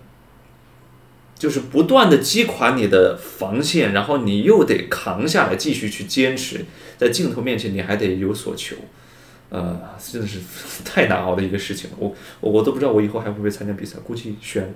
[1.42, 6.64] 就是不断的击垮你的防线，然后你又得扛下来，继续去坚持，
[6.96, 8.76] 在镜头面前你还得有所求，
[9.48, 10.38] 呃，真的是
[10.86, 11.96] 太难熬的一个事情了。
[11.98, 14.72] 我我我都不知道我以后还会不会参加比赛，估计选，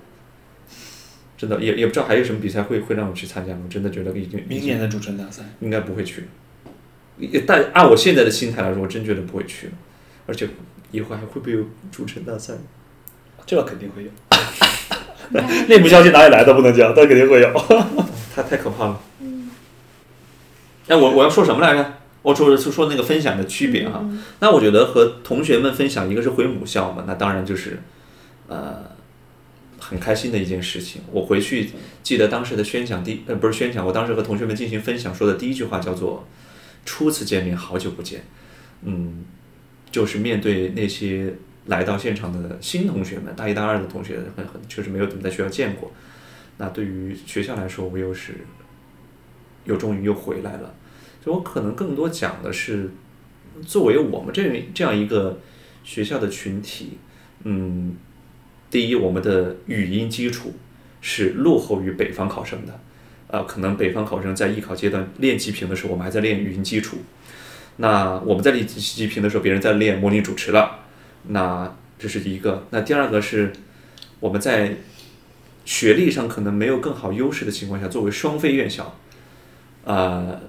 [1.38, 3.52] 真的也也不知道还有什么比赛会会让我去参加。
[3.52, 6.24] 我真的觉得已经明年的主持人大赛，应该不会去，
[7.16, 9.72] 也但按我现在的心态来说，我真觉得不会去了，
[10.26, 10.48] 而且
[10.90, 12.54] 以后还会不会有主持人大赛？
[13.46, 14.10] 这个肯定会有。
[15.68, 17.52] 内部消息哪里来的不能讲，但肯定会有。
[18.34, 19.00] 太太可怕了。
[19.20, 19.50] 嗯。
[20.88, 21.92] 哎，我我要说什么来着？
[22.22, 24.04] 我说是说那个分享的区别哈。
[24.40, 27.80] 那我觉得和同学们分享，一个是回母校嘛，那当然就是，
[28.48, 28.82] 呃，
[29.78, 31.02] 很开心的一件事情。
[31.12, 31.70] 我回去
[32.02, 36.26] 记得当时的宣讲第呃不是宣讲，我当时和同学们进行分享说的第一句话叫做
[36.84, 38.24] “初次见面，好久不见”。
[38.82, 39.24] 嗯，
[39.90, 41.34] 就是面对那些。
[41.66, 45.92] 来到现场的新同学们，大一、大二的同学很很确实没有怎么在学校见过。
[46.58, 48.34] 那对于学校来说，我又是
[49.64, 50.74] 又终于又回来了。
[51.22, 52.90] 所以我可能更多讲的是，
[53.66, 55.38] 作为我们这这样一个
[55.82, 56.98] 学校的群体，
[57.42, 57.96] 嗯，
[58.70, 60.54] 第一，我们的语音基础
[61.00, 62.80] 是落后于北方考生的。
[63.28, 66.98] 呃，可能北方考生在艺考阶段练级评的时候，我们还在练语音基础。
[67.78, 70.85] 那我们在练级评的时候，别人在练模拟主持了。
[71.28, 73.52] 那这是一个，那第二个是
[74.20, 74.76] 我们在
[75.64, 78.96] 学历上可能没有更好优势的情况下，作为双非院校，
[79.84, 80.40] 呃，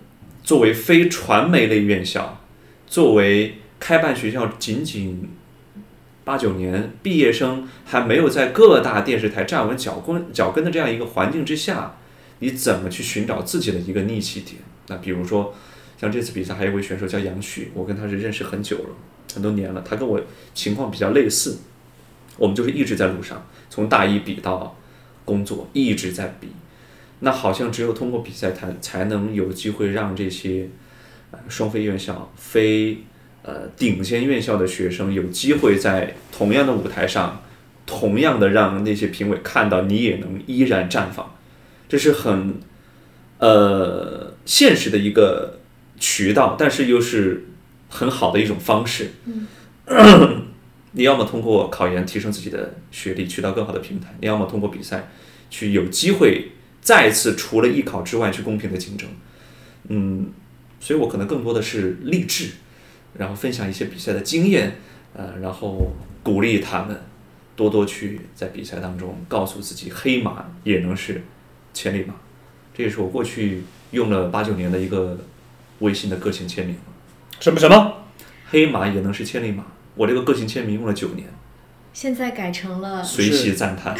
[0.43, 2.43] 作为非传媒类院校，
[2.85, 5.29] 作为开办学校仅仅
[6.23, 11.95] 八九年，毕业生还没有在各大电视台站稳脚跟脚跟的这样一个环境之下，
[12.39, 14.57] 你怎么去寻找自己的一个逆起点？
[14.87, 15.55] 那比如说，
[15.99, 18.89] 像这次比赛还有位选手叫杨旭，我跟他是认识很久了。
[19.33, 20.19] 很多年了，他跟我
[20.53, 21.57] 情况比较类似，
[22.37, 24.75] 我们就是一直在路上，从大一比到
[25.25, 26.47] 工作，一直在比。
[27.19, 30.69] 那好像只有通过比赛，才才能有机会让这些
[31.49, 32.99] 双非院校、非
[33.43, 37.43] 呃顶尖院校的学生有机会在同样的舞台上，
[37.85, 41.35] 同样的让那些评委看到你也能依然绽放，
[41.89, 42.55] 这是很
[43.39, 45.59] 呃现实的一个
[45.99, 47.43] 渠道，但是又是。
[47.89, 49.11] 很好的一种方式，
[49.85, 50.45] 嗯
[50.91, 55.09] 你要么通过考研提升自己的学历，去到更好的平台；你要么通过比赛，
[55.49, 59.07] 去有机会再次除了艺考之外去公平的竞争。
[59.89, 60.31] 嗯，
[60.79, 62.49] 所以我可能更多的是励志，
[63.15, 64.77] 然后分享一些比赛的经验，
[65.13, 65.91] 呃，然后
[66.23, 66.99] 鼓励他们
[67.55, 71.21] 多多去在比赛当中告诉自己，黑马也能是
[71.73, 72.15] 千里马。
[72.73, 73.61] 这也是我过去
[73.91, 75.19] 用了八九年的一个
[75.79, 76.75] 微信的个性签名。
[77.39, 77.93] 什么什么？
[78.49, 79.65] 黑马也能是千里马。
[79.95, 81.27] 我这个个性签名用了九年，
[81.91, 83.95] 现在改成了随喜赞叹。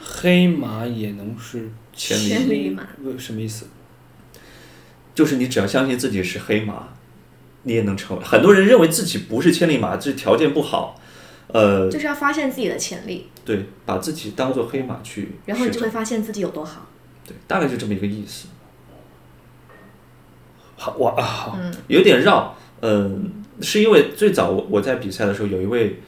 [0.00, 2.86] 黑马也能是千里千里马，
[3.18, 3.66] 什么意思？
[5.14, 6.88] 就是你只要相信自己是黑马，
[7.64, 8.24] 你也能成为。
[8.24, 11.00] 很多人认为自己不是千里马，这条件不好。
[11.48, 13.28] 呃，就是要发现自己的潜力。
[13.44, 16.86] 对，把自己当做黑马去，然后你就会发现自己有多好。
[17.26, 18.46] 对，大概就这么一个意思。
[20.76, 22.56] 好，我啊，好，有点绕。
[22.82, 26.00] 嗯，是因为最早我我在比赛的时候有一位，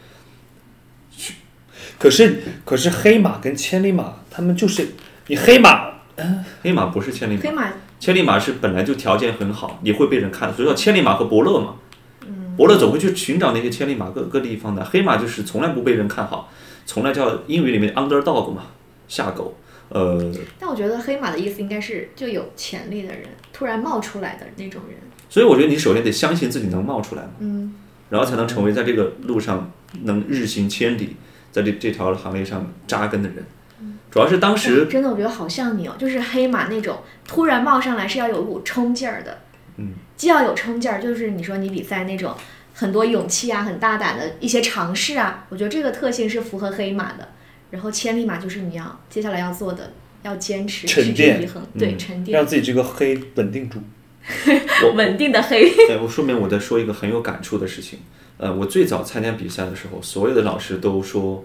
[1.98, 4.88] 可是可是黑马跟千里马，他们就是
[5.26, 5.92] 你黑马，
[6.62, 11.76] 黑马不是千里马，黑马千里马是本来就条件很好，你会被人看，所以叫千里马和伯乐嘛。
[12.56, 16.52] 伯乐总会去寻找那些千里马各各地方的，黑马就是从来不被人看好，
[16.84, 18.64] 从来叫英语里面 underdog 嘛，
[19.08, 19.56] 下狗。
[19.88, 24.98] 呃，但我觉得黑马的意思应该是就有潜力的人，突然冒出来的那种人。
[25.32, 27.74] 所以我觉得你首先得相信自己能冒出来嘛，嗯，
[28.10, 29.72] 然后才能成为在这个路上
[30.02, 31.16] 能日行千里，
[31.50, 33.42] 在这这条行业上扎根的人。
[34.10, 39.38] 主要是当时哎真的，我觉得好像你哦，就是黑马那种突然冒上来是要有一股冲劲儿的，
[39.78, 42.34] 嗯，既要有冲劲儿，就是你说你比赛那种
[42.74, 47.28] 很多勇气啊、很大胆的一些尝试啊，我觉得这个特性是符合黑马的。
[47.70, 51.98] 然后千里马就是你要接下来要做的，要坚持持之沉淀以恒，对，嗯。
[51.98, 52.36] 沉淀。
[52.36, 53.78] 让，自己这个黑稳定住。
[54.84, 55.68] 我稳定的黑。
[55.88, 57.98] 哎，我顺便我在说一个很有感触的事情。
[58.38, 61.44] 呃，我最早参加比赛的时候，所有的老师都说，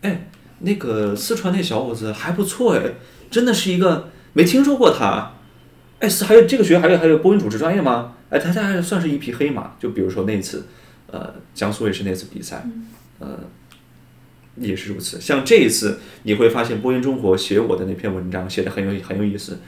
[0.00, 0.28] 哎，
[0.60, 2.82] 那个四川那小伙子还不错哎，
[3.30, 5.32] 真的是一个没听说过他。
[6.00, 8.14] 哎，是还有这个学校还有还有播音主持专业吗？
[8.30, 9.76] 哎，他他还算是一匹黑马。
[9.78, 10.66] 就比如说那次，
[11.06, 12.66] 呃，江苏卫视那次比赛，
[13.20, 13.38] 呃，
[14.56, 15.20] 也是如此。
[15.20, 19.60] 像这一次，你会发现播音中国写我的那篇文章写的很有很有意思，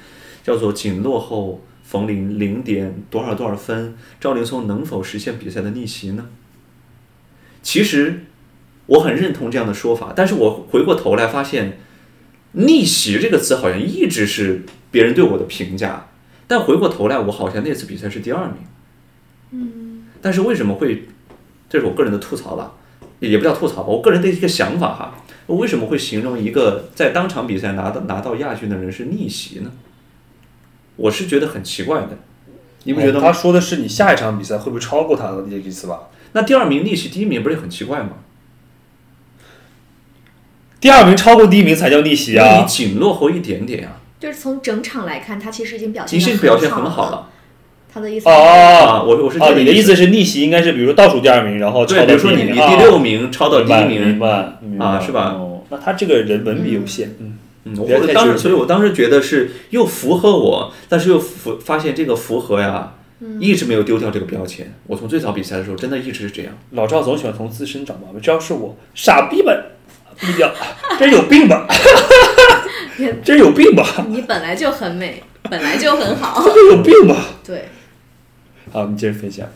[0.42, 6.26] 叫做“仅落后冯林零点多少多少分，赵灵松能否实现比赛的逆袭呢？”
[7.62, 8.24] 其实
[8.86, 11.78] 我很认同这样的说法，但是我回过头来发现
[12.52, 16.08] ，“逆袭”这个词好像一直是别人对我的评价，
[16.48, 18.56] 但回过头来，我好像那次比赛是第二名。
[19.52, 21.04] 嗯，但是为什么会？
[21.66, 22.74] 这是我个人的吐槽吧，
[23.18, 25.16] 也不叫吐槽吧，我个人的一个想法哈。
[25.46, 29.72] 为什么会形容一个在当场比赛拿到拿到亚军的人是逆袭呢？
[30.96, 32.18] 我是觉得很奇怪的，
[32.84, 33.20] 你不觉得吗？
[33.26, 36.08] 他说的是你下一场比赛会不会超过他的这个意思吧？
[36.32, 38.10] 那第二名逆袭第一名不是也很奇怪吗？
[40.80, 42.64] 第二名超过第一名才叫逆袭啊你啊！
[42.64, 46.84] 仅落后一点点啊、就是从整场来看，他其实已经表现已经表现很。
[46.90, 47.28] 好了
[47.92, 49.02] 他的意思哦啊。
[49.02, 62.94] 我我是这哦，个你的意思是逆袭应该是比如说倒数第二名，然后超对，到比如说你第一名啊你第六名超到第一明名，白明白啊是吧哦，那他这个人文笔有限，嗯，嗯，我当时，所以我当时觉得是又符合我，但是又符发现这个符合呀，
[63.40, 64.72] 一直没有丢掉这个标签。
[64.86, 66.52] 我从最早比赛的时候，真的一直是这样。
[66.72, 69.64] 老赵总喜欢从自身找毛病，只要是我傻逼们，
[70.20, 70.52] 低调，
[70.98, 71.66] 真有病吧？
[73.24, 74.06] 真有病吧？
[74.08, 76.44] 你本来就很美，本来就很好。
[76.44, 77.16] 真有病吧？
[77.44, 77.68] 对，
[78.70, 79.48] 好，你接着分享。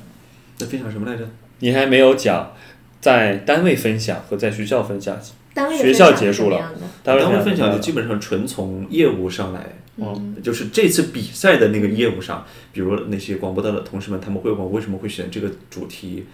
[0.58, 1.24] 那分享什么来着？
[1.60, 2.52] 你还没有讲
[3.00, 5.16] 在单位分享和在学校分享，
[5.58, 16.26] 单位学校结束了单位单位分享就就基本上纯从业务上来，嗯就是这次比赛的那个业务上，比如那些广播的同事们，他们会问我为什么会选这个主题，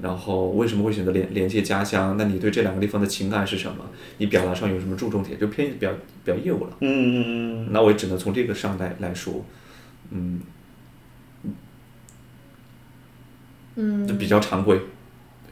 [0.00, 2.16] 然后为什么会选择连连接家乡？
[2.16, 3.84] 那你对这两个地方的情感是什么？
[4.16, 5.38] 你表达上有什么注重点？
[5.38, 5.92] 就偏表
[6.24, 6.70] 表业务了。
[6.80, 9.44] 嗯嗯嗯那我也只能从这个上来来说，
[10.10, 10.40] 嗯，
[13.76, 14.80] 嗯就比较常规。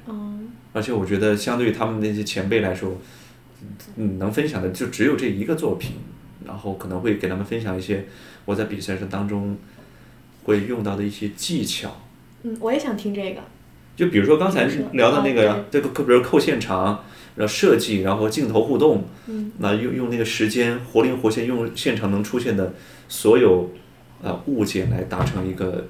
[0.06, 0.38] 哦，
[0.72, 2.96] 而且我觉得，相对于他们那些前辈来说，
[3.96, 5.92] 嗯，能分享的就只有这一个作品，
[6.46, 8.04] 然后可能会给他们分享一些
[8.44, 9.56] 我在比赛上当中
[10.44, 12.00] 会用到的一些技巧。
[12.42, 13.40] 嗯，我也想听这个。
[13.96, 17.04] 就比如说刚才聊的那个这个比如扣现场，
[17.34, 22.72] 然后设计，然后镜头互动，嗯，那用用那个时间活灵活现，用现场能出现的
[23.08, 23.72] 所有
[24.22, 25.88] 呃物件来达成一个，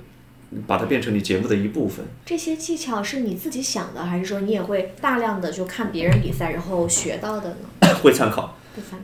[0.67, 2.05] 把它变成你节目的一部分。
[2.25, 7.95] 这些技巧是你自己想的，还是说你也会大量的就看别人比赛然后学到的呢？
[8.03, 8.57] 会参考。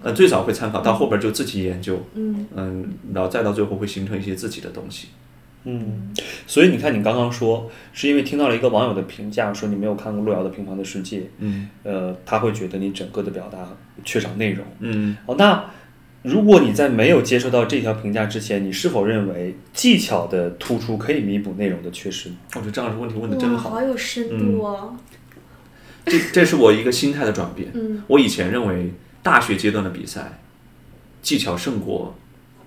[0.03, 5.09] 呃，最早会参考，到后边就自己研究，嗯嗯，然后再到最后会形成一些自己的东西。
[5.65, 6.15] 嗯。
[6.47, 13.59] 所以你看，你刚刚说是因为听到了一个网友的评价，说你没有看过路遥的《平凡的世界》，嗯呃，他会觉得你整个的表达
[14.05, 14.65] 缺少内容。
[14.79, 15.65] 嗯，哦，那
[16.25, 22.31] 如果你在没有接收到这条评价之前，你是否认为技巧的突出可以弥补内容的缺失？
[22.55, 24.97] 我觉得张老师问题问的真，好好，有深度哦。
[26.07, 27.71] 这这是我一个心态的转变。
[27.75, 30.41] 嗯我以前认为大学阶段的比赛，
[31.21, 32.17] 技巧胜过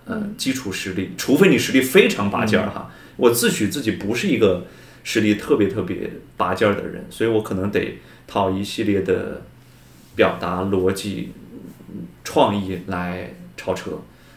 [0.05, 2.91] 呃基础实力，除非你实力非常拔尖儿哈。
[3.15, 4.67] 我自诩自己不是一个
[5.03, 7.97] 实力特别特别拔尖儿的人，所以我可能得
[8.27, 9.41] 套一系列的
[10.15, 11.31] 表达逻辑、
[11.89, 13.33] 嗯创意来
[13.67, 13.91] 超车。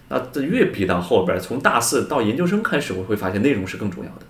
[0.08, 4.22] 那这越比到后边儿，从大四到研究生开始，我会发现内容是更重要的，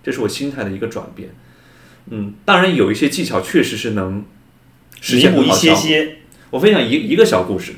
[0.00, 1.30] 这是我心态的一个转变。
[2.10, 4.24] 嗯，当然有一些技巧确实是能
[5.00, 6.18] 实弥补一些些，
[6.50, 7.72] 我分享一一个小故事，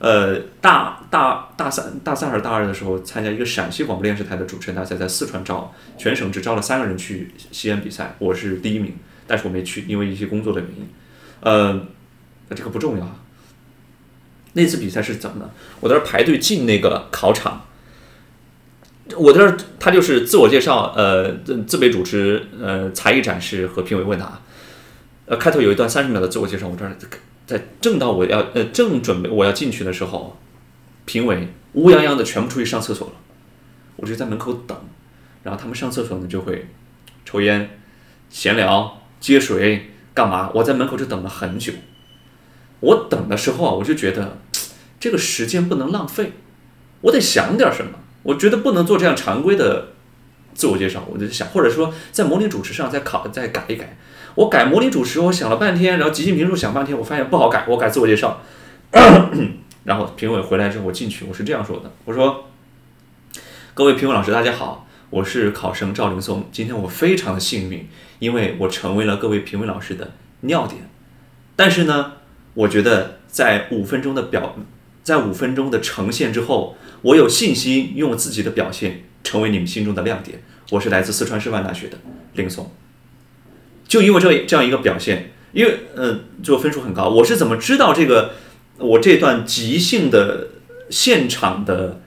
[0.00, 8.94] 呃，大大大三大三还是大二的时候，参加一个陕西广播电视台的主持人大赛，在四川招，全省只招了三个人去西安比赛，我是第一名，
[9.26, 10.86] 但是我没去，因为一些工作的原因。
[11.40, 11.86] 呃，
[12.50, 13.16] 那这个不重要啊。
[14.54, 15.50] 那次比赛是怎么呢？
[15.80, 17.66] 我在这儿排队进那个考场，
[19.16, 24.40] 我这儿他就是自我介绍，呃，自自卑主持，呃，才艺展示和评委问答。
[25.26, 26.94] 呃，开头有一段三十秒的自我介绍，我这儿
[27.46, 30.38] 在正到我要呃正准备我要进去的时候，
[31.06, 33.14] 评委乌泱泱的全部出去上厕所了，
[33.96, 34.76] 我就在门口等，
[35.42, 36.68] 然后他们上厕所呢就会
[37.24, 37.78] 抽烟、
[38.28, 40.50] 闲聊、接水干嘛？
[40.54, 41.72] 我在门口就等了很久。
[42.82, 44.38] 我等的时候啊，我就觉得
[44.98, 46.32] 这个时间不能浪费，
[47.00, 47.92] 我得想点什么。
[48.24, 49.88] 我觉得不能做这样常规的
[50.52, 53.96] 自我介绍，我就想，或者说在模拟主持上再考再改一改。
[54.34, 58.40] 我改模拟主持，我想了半天，然后即兴评述想半天，我发现不好改，我改自我介绍。
[59.84, 62.48] 然后评委回来之后，我进去，我是这样说的：我说，
[63.74, 66.48] 各位评委老师，大家好，我是考生赵林松。
[66.50, 70.12] 今天我非常的幸运，因为我成为了各位评委老师的
[70.42, 70.88] 尿点。
[71.56, 72.12] 但是呢，
[72.54, 74.56] 我觉得在五分钟的表，
[75.02, 80.42] 在五分钟的呈现之后，我有信心用我自己的表现成为你们心中的亮点。
[80.70, 81.98] 我是来自四川师范大学的
[82.34, 82.70] 林松。
[83.86, 87.08] 就因为这这样一个表现，因为呃，就分数很高。
[87.08, 88.32] 我是怎么知道这个
[88.78, 90.48] 我这段即兴的
[90.88, 92.00] 现场的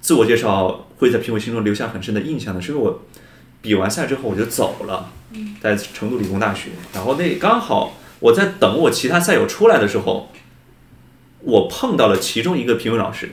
[0.00, 2.60] 自我介绍会在评委心中留下很深的印象呢？
[2.60, 3.02] 是因为我
[3.62, 5.10] 比完赛之后我就走了，
[5.62, 10.30] 在成都理工大学，然后那刚好我在等我其他赛友出来的时候，
[11.40, 13.30] 我碰到了其中一个评委老师，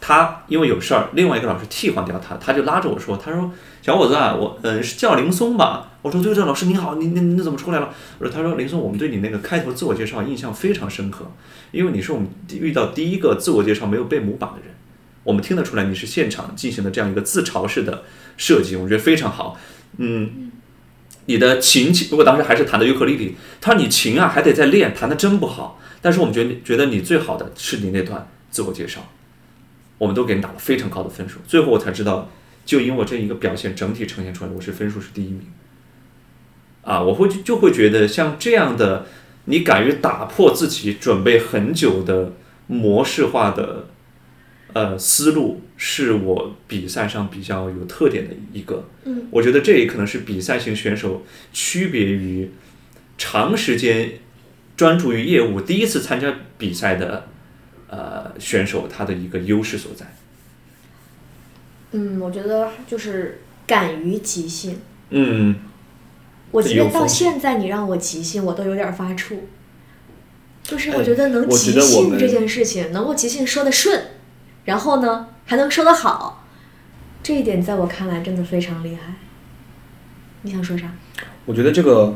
[0.00, 11.30] 他因为有事儿，另外一个老师替换掉他，他就拉着我说：“他说小伙子啊，我嗯是叫林松吧？”我说：“对对，老师您好，您您您怎么出来了？”我说：“他说林松，我们对你那个开头自我介绍印象非常深刻，
[11.70, 14.74] 因为你是我们遇到第一个自我介绍没有背模板的人，
[15.22, 18.02] 我们听得出来你是现场进行的这样一个自嘲式的
[18.36, 19.56] 设计，我觉得非常好。
[19.98, 20.50] 嗯，
[21.26, 25.80] 你的琴，如果当时还是弹的尤克里里，他说你琴啊还得再练，弹的真不好。
[26.00, 29.08] 但是我们觉得觉得你最好的是你那段自我介绍。”
[29.98, 32.28] 我们都给你打了非常高的分数，最后我才知道，
[32.64, 35.42] 就因为我这一个表现整体呈现出来，我是分数是第一名。
[36.82, 39.06] 啊，我会就会觉得像这样的，
[39.44, 42.32] 你敢于打破自己准备很久的
[42.66, 43.86] 模式化的
[44.72, 48.88] 呃思路，是我比赛上比较有特点的一个。
[49.04, 52.50] 嗯，我觉得这也可能是比赛型选手区别于
[53.18, 54.12] 长时间
[54.76, 57.28] 专注于业务、第一次参加比赛的。
[57.94, 60.06] 呃，选手他的一个优势所在。
[61.90, 64.78] 嗯，我觉得就是敢于即兴。
[65.10, 65.56] 嗯，
[66.50, 69.40] 我即便到现在，你让我即兴，我都有点发怵。
[70.62, 74.02] 就是哎我觉得能即兴这件事情，能够即兴说的顺，
[74.64, 76.44] 然后呢还能说得好，
[77.22, 79.14] 这一点在我看来真的非常厉害。
[80.42, 80.92] 你想说啥？
[81.44, 82.14] 我觉得这个，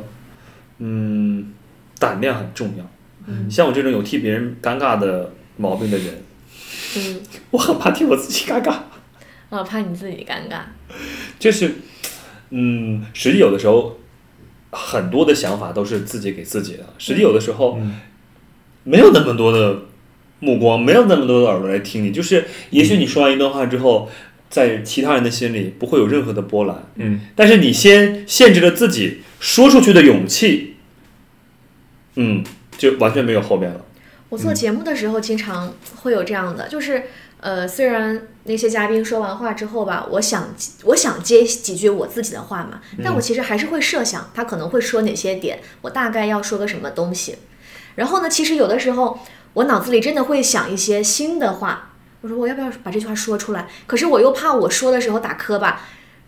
[0.79, 1.53] 嗯，
[1.99, 2.85] 胆量很重要。
[3.29, 6.23] 嗯像我这种有替别人尴尬的毛病的人，
[6.97, 7.21] 嗯，
[7.51, 8.75] 我很怕替我自己尴尬。
[9.49, 10.61] 我，怕你自己尴尬。
[11.39, 11.75] 就是，
[12.51, 13.99] 嗯，实际有的时候，
[14.71, 16.85] 很多的想法都是自己给自己的。
[16.99, 17.79] 实际有的时候，
[18.85, 19.83] 没有那么多的
[20.47, 22.13] 目光，没有那么多的耳朵来听你。
[22.13, 24.09] 就是，也许你说完一段话之后，
[24.49, 26.87] 在其他人的心里不会有任何的波澜。
[26.95, 30.77] 嗯，但是你先限制了自己说出去的勇气，
[32.15, 32.45] 嗯，
[32.79, 33.85] 就完全没有后面了。
[34.29, 37.05] 我做节目的时候，经常会有这样的，就是
[37.41, 47.37] 呃，虽然那些嘉宾说完话之后吧，我想我想接几句我自己的话嘛，但我其实还是会设想他可能会说哪些点，我大概要说个什么东西。
[47.95, 49.19] 然后呢，其实有的时候
[49.57, 53.67] 我脑子里真的会想一些新的话，我说我要不要把这句话说出来？
[53.87, 55.81] 可是我又怕我说的时候打磕巴，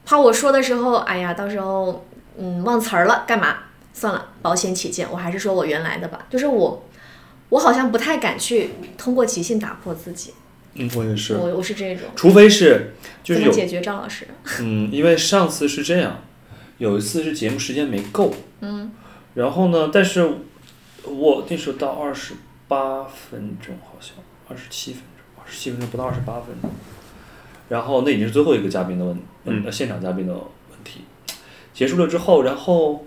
[0.07, 2.07] 怕我说的时候，哎呀，到时候
[2.39, 3.59] 嗯忘词儿了，干嘛？
[3.93, 6.25] 算了，保险起见，我还是说我原来的吧。
[6.31, 6.83] 就是我，
[7.51, 10.33] 我好像不太敢去通过即兴打破自己。
[10.73, 13.83] 嗯，我也是我我是这种，除非是就是有怎么解决？
[13.83, 14.27] 张老师？
[14.61, 16.23] 嗯，因为上次是这样，
[16.79, 18.91] 有一次是节目时间没够，嗯，
[19.35, 20.31] 然后呢，但是
[21.05, 22.33] 我那时候到二十
[22.69, 24.15] 八分钟，好像
[24.49, 26.71] 二十七分钟，二十七分钟不到二十八分钟，
[27.69, 30.43] 然后那已经是最后一个嘉宾的问嗯、呃现场嘉宾的问
[30.85, 31.01] 题，
[31.73, 33.07] 结束了之后，然后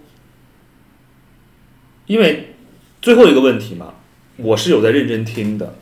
[2.07, 2.55] 因为
[3.01, 3.93] 最后一个问题嘛，
[4.38, 5.76] 我是有在认真听的，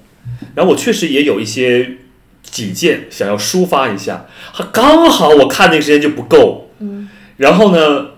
[0.56, 1.98] 然后我确实也有一些
[2.44, 4.28] 己见想要抒发一下，
[4.72, 8.12] 刚好我看那个时间就不够，嗯，然后呢，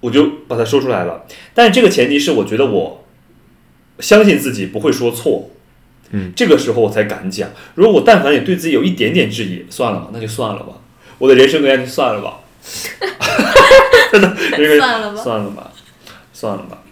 [0.00, 1.26] 我就把它说出来了。
[1.54, 3.01] 但是这个前提是我觉得我
[4.02, 5.48] 相信自己不会说错，
[6.10, 7.48] 嗯，这个时候我才敢讲。
[7.74, 10.74] 如果我但凡也对自己有一点点质疑，算了吧，那就算了吧，
[11.16, 12.40] 我的人生观就算了吧，
[14.12, 15.72] 真的，这个算了吧算了吧，
[16.34, 16.82] 算了吧。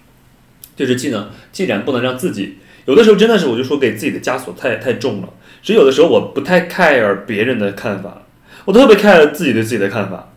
[0.76, 2.56] 就是既能既然不能让自己，
[2.86, 5.28] 有的时候真的是我就说给自己的枷锁太太重了。
[5.62, 8.22] 其实有的时候我不太 care 别人的看法，
[8.64, 10.32] 我特别 care 自己对自己的看法。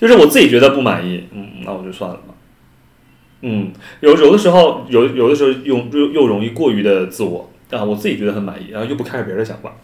[0.00, 2.29] 就是我自己觉得不满意，嗯，那我就算了吧。
[3.42, 9.74] 嗯，有有的时候有有的时候又又又容易过于的自我啊，我自己觉得很满意，然后又不 care 别人的想法。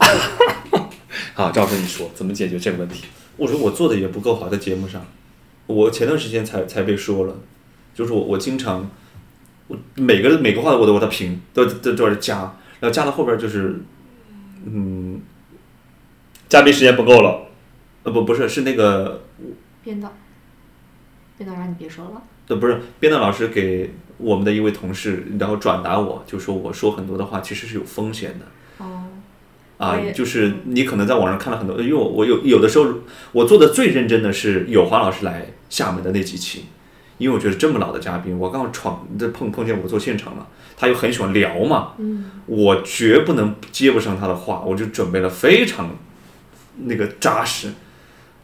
[1.34, 3.06] 好， 赵老师你说怎么解决这个问题？
[3.36, 5.04] 我说我做的也不够好，在节目上，
[5.66, 7.36] 我前段时间才才被说了，
[7.94, 8.90] 就是我我经常，
[9.68, 12.36] 我每个每个话我都我都评，都都都是加，
[12.80, 13.80] 然后加到后边就是，
[14.66, 15.20] 嗯，
[16.48, 17.46] 嘉宾时间不够了，
[18.02, 19.24] 呃不不是是那个
[19.82, 20.12] 编导，
[21.38, 22.22] 编导让你别说了。
[22.48, 28.84] 呃不是编导老师给我们的一位同事，然后转达我，就说我说很多的话其实是有风险的。
[28.84, 29.04] 哦，
[29.78, 32.86] 啊，就是你可能在网上看了很多，因为我我有有的时候
[33.32, 36.66] 我做的最认真的是有华老师来厦门的那几期，
[37.18, 45.90] 因为我觉得这么老的嘉宾，我刚好闯这碰碰见我做现场了，他又很喜欢聊嘛，嗯，我绝不能接不上他的话，我就准备了非常
[46.84, 47.72] 那个扎实，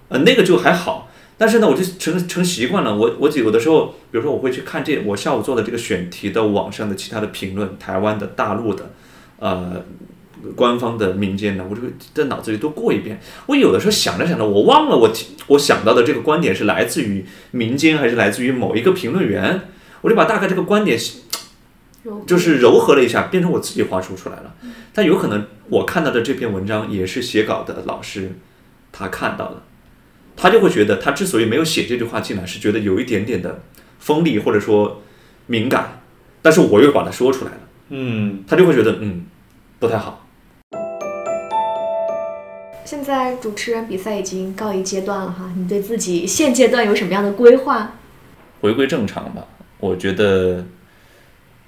[0.09, 1.09] 呃，那个就还好。
[1.43, 2.95] 但是呢，我就成成习惯了。
[2.95, 8.93] 我我有的时候，比如说我会去看这我下午做的这个选题的网上的其他的评论，台湾的、大陆的，
[9.41, 9.85] 呃，
[10.55, 13.21] 官方的、民间的，我就会在脑子里都过一遍。
[13.47, 15.13] 我有的时候想着想着，我忘了我
[15.49, 19.63] 我想到的这个观点是来自于民间还是来自于某一个评论员，
[20.03, 20.97] 我就把大概这个观点
[22.25, 24.55] 就是柔和了一下，变成我自己话说出来了。
[24.95, 28.39] 但有可能我看到的这篇文章也是写稿的老师
[28.93, 29.63] 他看到的，
[30.37, 33.63] 他就会觉得他之所以没有写这句话进来，是觉得有一点点的
[33.99, 35.03] 锋利或者说
[35.47, 36.01] 敏感，
[36.41, 37.61] 但是我又把它说出来了，
[37.91, 39.25] 嗯，他就会觉得嗯
[39.79, 40.27] 不太好。
[42.85, 47.93] 现在主持人比赛已经告一阶段了哈，你对自己现阶段有什么样的规划？
[48.61, 49.47] 回归正常吧。
[49.79, 50.65] 我觉得，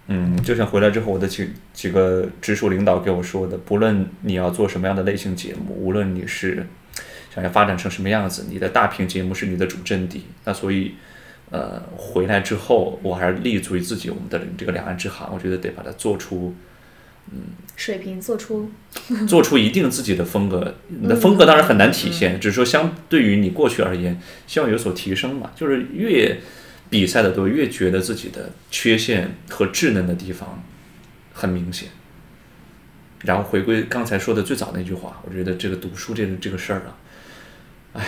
[0.08, 6.66] 嗯，就像回来之后，我的几几个直属领导给我说的，不论你要做什么样的类型节目，无论你是
[7.34, 10.24] 想要发展成什么样子，你的大屏节目是你的主阵地。
[10.44, 10.94] 那所以，
[11.50, 16.54] 呃，回来之后，我还是立足于自己我们的这个两岸之行，我觉得得把它做出
[17.32, 17.38] 嗯
[17.76, 18.70] 水平做出
[19.26, 20.76] 做出一定自己的风格。
[20.88, 25.50] 你的风格当然很难体现，只是说相对于你过去而言，希望有所提升嘛。
[25.56, 26.38] 就是越
[26.88, 30.62] 比赛的多，越觉得自己的缺陷和稚嫩的地方
[31.32, 31.88] 很明显。
[33.22, 36.94] 然后回归刚才说的最早那句话，我觉得这个读书这个这个事儿啊，
[37.94, 38.04] 哎，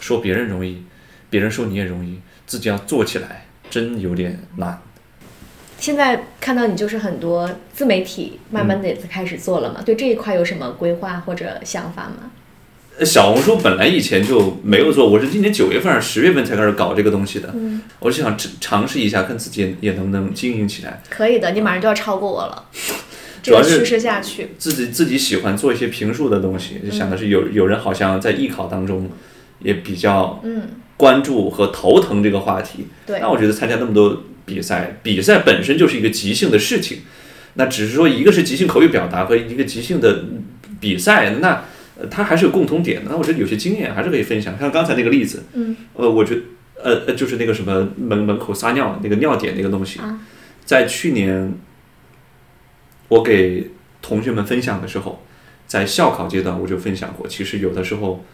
[0.00, 0.84] 说别人容易，
[1.28, 4.80] 别人说你也容易，自己要做起来真有点难。
[5.78, 9.80] 现在看到你就是很多自媒体，慢慢的也在开始做了嘛。
[9.84, 12.30] 对这一块有什么规划或者想法吗？
[12.98, 17.48] 呃小红书本来以前就没有做，我是今年九月份、十月份才开始搞这个东西的。
[17.54, 21.00] 嗯，我就想尝尝试一下，看自己也能不能经营起来。
[21.08, 22.64] 可以的，你马上就要超过我了。
[23.42, 29.10] 这主要趋势下去，自己自己喜欢做一些评述的东西，就想的是有有人好像在艺考当中
[29.60, 30.62] 也比较嗯，
[30.96, 32.86] 关注和头疼这个话题。
[33.06, 33.20] 对。
[33.20, 36.98] 那我觉得参加那么多比赛，比赛本身就是一个即兴的事情，
[37.54, 40.24] 那只是说一个是即兴口语表达和一个即兴的
[40.80, 41.64] 比赛，那
[42.00, 43.10] 呃它还是有共同点的。
[43.10, 46.40] 那我觉得有些经验还是可以分享，像刚才那个例子，嗯，呃，我觉得
[46.82, 50.20] 呃呃就是那个什么门门口撒尿那个尿点那个东西，啊。
[50.64, 51.50] 在去年
[53.08, 55.22] 我给同学们分享的时候，
[55.66, 58.24] 在校考阶段我就分享过，其实有的时候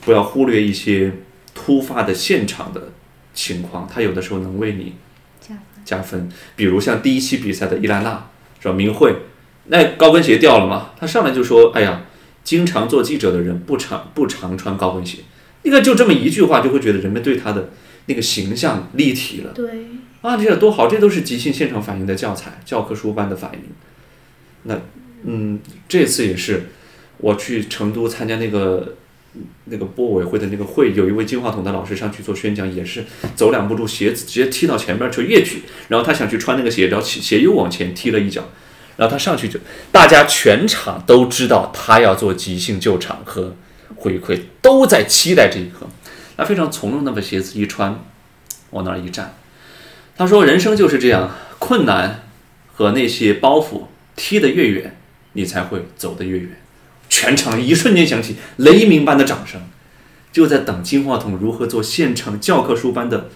[0.00, 1.12] 不要忽略一些
[1.54, 2.92] 突发的现场的
[3.32, 4.94] 情况，它有的时候能为你
[5.40, 6.28] 加分加分。
[6.56, 8.28] 比如像第一期比赛的伊兰娜
[8.60, 8.74] 是吧？
[8.74, 9.14] 明慧，
[9.66, 12.02] 那高跟鞋掉了嘛，她上来就说：“哎呀，
[12.42, 15.18] 经常做记者的人不常不常穿高跟鞋。”
[15.62, 17.70] 那个就这么一句话，就会觉得人们对她的
[18.06, 19.52] 那个形象立体了。
[19.52, 19.86] 对，
[20.22, 23.60] 啊，这多好，这都是即兴现场反应的教材，教科书般的反应。
[24.64, 24.80] 那，
[25.24, 26.68] 嗯，这次也是，
[27.18, 28.96] 我去成都参加那个
[29.64, 33.04] 那个播委会的那个会，有一位金话筒的老师上去做宣讲，也是
[33.34, 38.48] 走两步路，鞋子直接踢到前面去越举，然后他想去穿那个鞋，然后鞋鞋又往前踢了一脚，
[38.96, 39.58] 然后他上去就，
[39.90, 43.54] 大家全场都知道他要做即兴救场和
[43.96, 45.86] 回馈，都在期待这一刻。
[46.36, 48.02] 他非常从容的把鞋子一穿，
[48.70, 49.36] 往那儿一站。
[50.16, 52.22] 他说：“人生就是这样，困难
[52.72, 53.82] 和那些包袱
[54.22, 55.00] 踢得越远，
[55.32, 56.60] 你才会走得越远。”
[57.08, 59.62] 全场一瞬间响起雷鸣般的掌声，
[60.30, 63.30] 就在等金话筒如何做现场教科书般的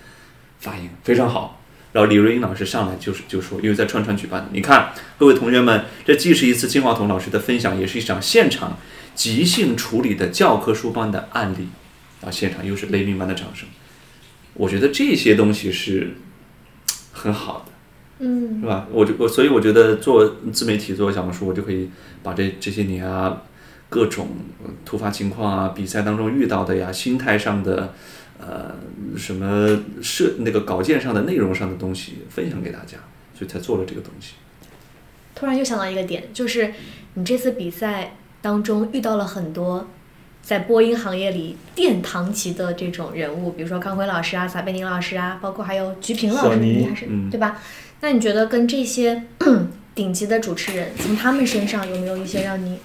[0.61, 1.63] 发音，非常好。
[1.93, 8.79] 然后李瑞英老师上来就是就说，因为在串串举办的，你看各位同学们，这既是一次金话筒老师的分享，也是一场现场
[9.15, 11.69] 即兴处理的教科书般的案例。
[12.21, 13.67] 然后现场又是雷鸣般的掌声，
[14.53, 16.17] 我觉得这些东西是
[17.13, 17.73] 很好的。
[18.25, 18.87] 嗯是吧？
[18.91, 21.91] 我就我所以我觉得做自媒体做小红书，我就可以
[22.23, 23.43] 把这这些年啊
[23.89, 24.29] 各种
[24.65, 27.93] 呃突发情况啊，比赛当中遇到的呀，心态上的
[28.39, 28.75] 呃
[29.17, 32.99] 什么设那个稿件上的内容上的东西分享给大家，
[33.39, 34.35] 所以才做了这个东西。
[35.35, 36.73] 突然又想到一个点，就是
[37.15, 39.89] 你这次比赛当中遇到了很多
[40.43, 47.61] 在播音行业里殿堂级的这种人物，比如说康辉老师啊、撒贝宁老师啊，包括还有鞠萍老师，小倪你还是、嗯对吧？
[48.01, 49.23] 那你觉得跟这些
[49.95, 52.79] 顶级的主持人，从他们身上有没有一些让你，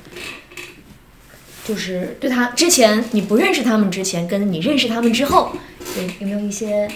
[1.66, 5.52] 就是对他之前你不认识他们之前，跟你认识他们之后，
[5.98, 6.88] 有有没有一些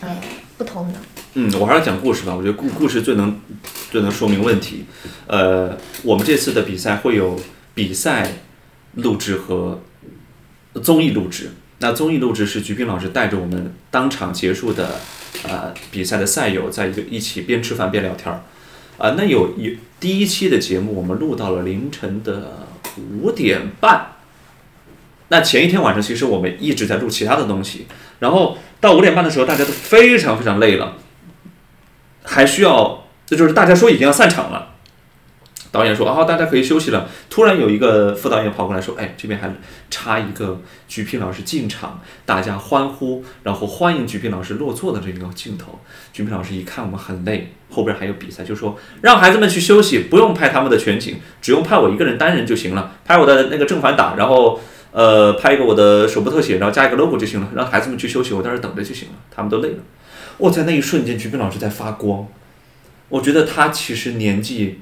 [0.00, 0.20] 呃
[0.56, 0.98] 不同的？
[1.34, 2.34] 嗯，我还是讲故事吧。
[2.34, 3.40] 我觉得故故事最能
[3.90, 4.84] 最能说明问题。
[5.26, 7.40] 呃，我们这次的比赛会有
[7.74, 8.30] 比赛
[8.94, 9.82] 录制和
[10.82, 11.50] 综艺录制。
[11.78, 15.00] 那综艺录制是菊萍老师带着我们当场结束的
[15.42, 18.42] 呃比赛的赛友，在一个一起边吃饭边聊天儿。
[18.96, 24.12] 啊、那有有第一期的节目，我们录到了凌晨的五点半。
[25.28, 27.86] 那前一天晚上，其实我们一直在录其他的东西，
[28.20, 30.96] 然后到五点半的时候，大家都非常非常累了，
[32.22, 34.73] 还需要，这就是大家说已经要散场了。
[35.74, 39.52] 导演说：“啊，大家可以休息了。”突然有一个副导演跑过来说：“哎，这边还
[39.90, 45.80] 插一个菊萍老师进场，大家欢呼，然后欢迎菊萍老师落座的这个镜头。”
[46.14, 54.60] 菊萍老师一看我们很累，后边还有比赛，就说：“让孩子们去休息，不用拍他们的全景，只用拍我一个人单人就行了，拍我的那个正反打，然后
[54.92, 59.78] 呃拍一个我的手部特写，然后加一个 logo 就行了，让孩子们去休息，我在这等着就行了，他们都累了。”
[60.38, 62.26] 我在那一瞬间，菊萍老师在发光。
[63.08, 64.80] 我觉得他其实年纪，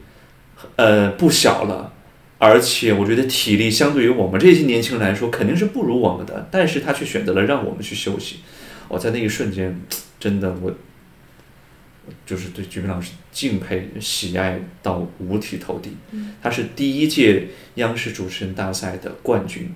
[0.76, 1.92] 呃，不小了，
[2.38, 6.48] 而且我觉得体力相对于我们这些年轻人来说，肯定是不如我们的。
[6.50, 8.40] 但是他却选择了让我们去休息。
[8.88, 9.80] 我在那一瞬间，
[10.20, 10.74] 真的我，
[12.26, 15.96] 就是对鞠萍老师敬佩、喜爱到五体投地。
[16.42, 19.72] 他是第一届央视主持人大赛的冠军，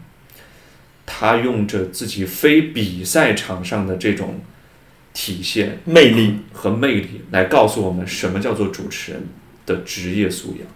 [1.06, 4.40] 他用着自己非比赛场上的这种
[5.14, 9.22] 体现魅力和魅力来告诉我们什么叫做主持人
[9.66, 10.66] 的职业素养。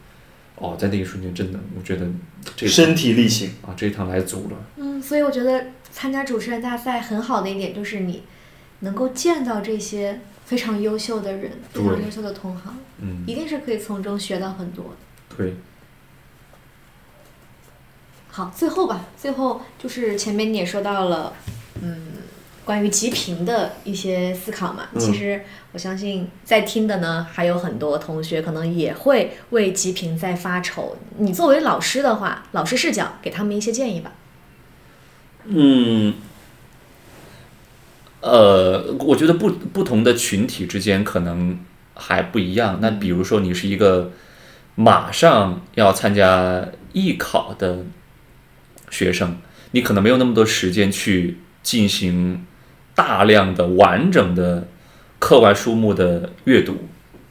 [0.57, 2.07] 哦，在那一瞬间，真的，我觉得
[2.55, 4.57] 这身体力行，啊，这一趟来足了。
[4.77, 8.25] 嗯，所以我觉得参加主持人大赛很好的一点就是你
[8.81, 15.35] 能够见到这些非常优秀的人，非常优秀的同行，嗯，一定是可以从中学到很多的。
[15.35, 15.55] 对，
[18.29, 21.33] 好，最后吧，最后就是前面你也说到了，
[21.81, 22.09] 嗯，
[22.71, 24.87] 关于极评的一些思考嘛。
[24.95, 25.43] 嗯其实
[25.73, 30.97] 我相信在听的呢，还有很多同学可能也会为极评在发愁。
[31.19, 34.13] 你作为老师的话，老师视角给他们一些建议吧。
[35.47, 36.15] 嗯，
[38.21, 41.59] 呃，我觉得不不同的群体之间可能
[41.95, 42.79] 还不一样。
[42.81, 44.13] 那比如说，你是一个
[44.77, 47.85] 马上要参加艺考的
[48.91, 49.39] 学生，
[49.73, 52.47] 你可能没有那么多时间去进行
[53.01, 54.68] 大量的完整的
[55.18, 56.77] 课外书目的阅读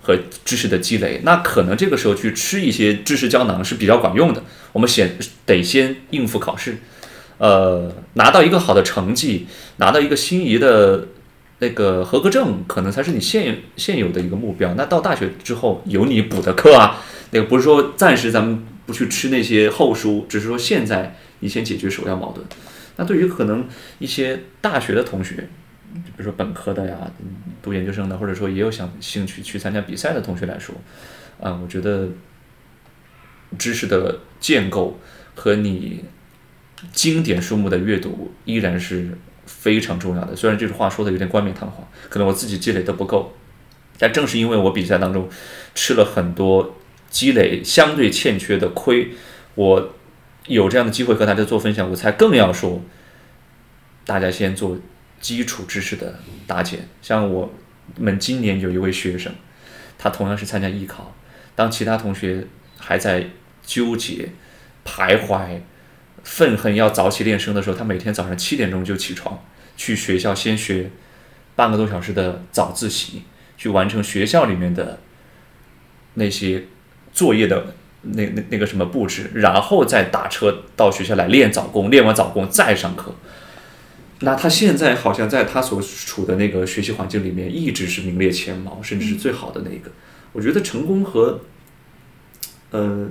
[0.02, 4.42] 和知识的积累，那可能这个时候去吃一些知识胶囊是比较管用的。
[4.74, 5.16] 我们先
[5.46, 6.78] 得先应付考试，
[7.38, 9.46] 呃，拿到一个好的成绩，
[9.78, 11.10] 拿到一个心仪的
[11.60, 14.74] 那个合格证，可能才是你现现有的一个目标。
[14.74, 16.98] 那到大学之后，有你补的课啊，
[17.30, 22.44] 那个不是说暂时咱们不去吃那些后书，只是说现在你先解决首要矛盾。
[22.96, 23.66] 那对于可能
[24.00, 25.48] 一些大学的同学，
[25.94, 27.12] 比如说本科的呀，
[27.62, 30.76] 读研究生的，或者说也有想兴趣去参加比赛的同学来说，
[31.40, 32.10] 啊、我觉得
[33.58, 35.00] 知识的建构
[35.36, 36.06] 和你
[36.94, 40.36] 经典书目的阅读依然是非常重要的。
[40.36, 43.34] 虽然这句话说的有点冠冕堂皇，可能我自己积累的不够，
[43.98, 45.28] 但正是因为我比赛当中
[45.74, 46.76] 吃了很多
[47.10, 49.10] 积累相对欠缺的亏，
[49.56, 49.94] 我
[50.46, 52.82] 有这样的机会和大家做分享，我才更要说，
[54.06, 54.78] 大家先做
[55.20, 56.88] 基础知识的搭建。
[57.02, 57.52] 像我
[57.98, 59.34] 们今年有一位学生，
[59.98, 61.16] 他同样是参加艺考，
[61.56, 62.48] 当其他同学
[62.78, 63.30] 还在
[63.64, 64.30] 纠结、
[64.86, 65.60] 徘徊、
[66.24, 69.44] 愤恨要早起练声的时候，他每天早上七点钟就起床，
[69.76, 70.92] 去学校先学
[71.56, 73.24] 半个多小时的早自习，
[73.58, 75.00] 去完成学校里面的
[76.14, 76.64] 那些
[77.12, 83.14] 作业的那那那个什么布置，然后再打车到学校来练早功，练完早功再上课。
[84.22, 89.92] 那他现在好像在他所处的那个学习环境里面，一直是名列前茅，甚至是最好的那个。
[90.34, 91.42] 我觉得成功和，
[92.72, 93.10] 呃，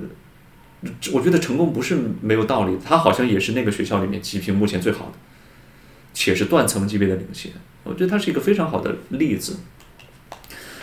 [1.12, 5.12] 我觉得成功不是没有道理的，他好像也是那个学校里面极评目前最好的，
[6.12, 7.52] 且是断层级别的领先。
[7.85, 9.56] 我觉得他是一个非常好的例子。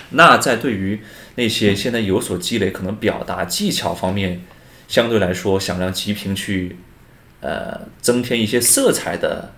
[0.09, 0.99] 那在对于
[1.35, 4.41] 那些现在有所积累，可能表达技巧方面
[4.87, 6.77] 相对来说想让极评去
[7.41, 9.53] 呃增添一些色彩的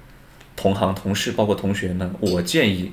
[0.58, 2.92] 同行同事，包括同学们，我建议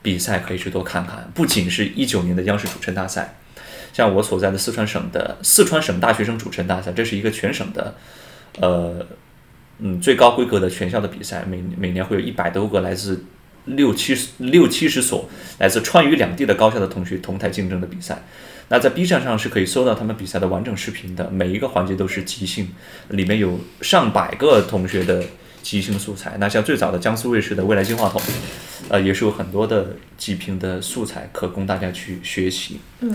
[0.00, 3.36] 比赛可以去多看看，不仅是一九年的央视主持人大赛，
[3.92, 7.94] 像我所在的四川省的四川省大学生主持人大赛，这是一个全省的
[8.60, 9.04] 呃
[9.80, 13.24] 嗯最高规格的全校的比赛，每每年会有一百多个来自
[13.64, 15.28] 六七六七十所
[15.58, 18.22] 来自川渝两地的高校的同学同台竞争的比赛。
[18.68, 22.68] 那在 B 站上是可以搜到他们比赛的完整视频的，每一个环节都是即兴，
[23.08, 25.24] 里面有上百个同学的
[25.62, 26.36] 即兴素材。
[26.38, 28.20] 那像最早的江苏卫视的未来金话筒，
[28.88, 32.80] 呃，也是有很多的即兴的素材可供大家去学习。
[33.00, 33.14] 嗯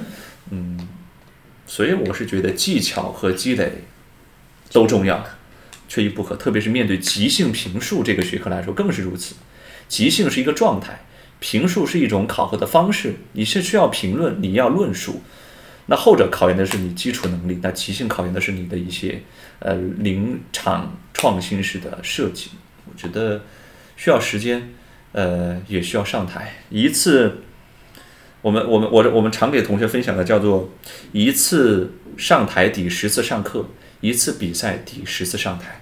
[0.51, 0.87] 嗯，
[1.65, 3.83] 所以我是觉得技巧和积累
[4.71, 5.25] 都重要，
[5.87, 6.35] 缺一不可。
[6.35, 9.35] 特别是面对即兴评述这个学科来说，更是如此。
[9.87, 11.01] 即兴是一个状态，
[11.39, 13.15] 评述是一种考核的方式。
[13.33, 15.21] 你是需要评论，你要论述。
[15.87, 19.21] 那后者考验的是你基础能力，那即兴考验的是你的一些
[19.59, 22.51] 呃临场创新式的设计。
[22.85, 23.41] 我觉得
[23.95, 24.73] 需要时间，
[25.11, 27.41] 呃，也需要上台一次。
[28.41, 30.69] 我们我们我我们常给同学分享的叫做
[31.11, 33.67] 一次上台抵十次上课，
[34.01, 35.81] 一次比赛抵十次上台。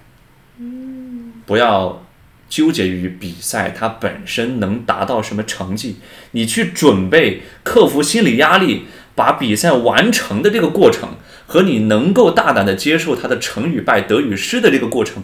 [0.58, 2.06] 嗯，不要
[2.48, 5.98] 纠结于比赛它本身能达到什么成绩，
[6.32, 8.86] 你去准备，克服心理压力。
[9.16, 11.10] 把比赛完成的这个过程
[11.46, 15.24] 和你能够大胆的接受他的成与败、得与失的这个过程，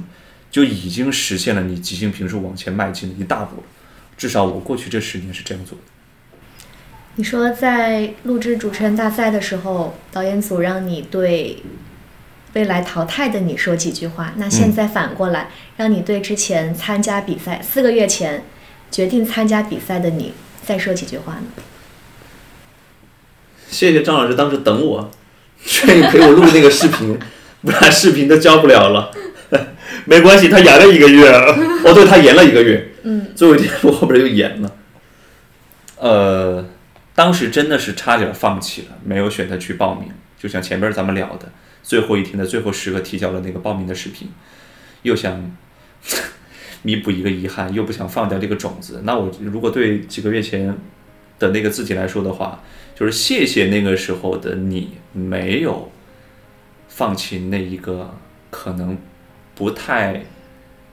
[0.51, 3.63] 就已经实现了你即兴评述往前迈进的一大步了。
[4.17, 5.83] 至少我过去这十年是这样做的。
[7.15, 11.63] 你说在录制主持人大赛的时候，导演组让你对
[12.53, 18.43] 未来淘汰的你说几句话，那现在反过来让你对之前参加比赛四个月前
[18.89, 20.33] 决定参加比赛的你
[20.63, 21.63] 再说几句话呢？
[23.69, 25.11] 谢谢张老师当时等我，
[25.87, 27.17] 愿意陪我录那个视频，
[27.61, 29.11] 不然视频都交不了了。
[30.05, 31.29] 没关系，他延了一个月。
[31.83, 32.91] 哦，对他延了一个月。
[33.03, 33.27] 嗯。
[33.35, 34.75] 最后一天我后边又延了。
[35.97, 36.65] 呃，
[37.13, 40.09] 当时真的是差点放弃了，没有选择去报名。
[40.37, 41.51] 就像前边咱们聊的，
[41.83, 44.29] 最后一天的最后时刻提交了那个报名的视频，
[45.01, 45.51] 又想
[46.83, 49.01] 弥补一个遗憾，又不想放掉这个种子。
[49.03, 50.77] 那我如果对几个月前
[51.37, 52.63] 的那个自己来说的话，
[52.99, 55.89] 就是谢谢那个时候的你，没有
[56.89, 58.13] 放弃那一个
[58.49, 58.97] 可能
[59.55, 60.25] 不太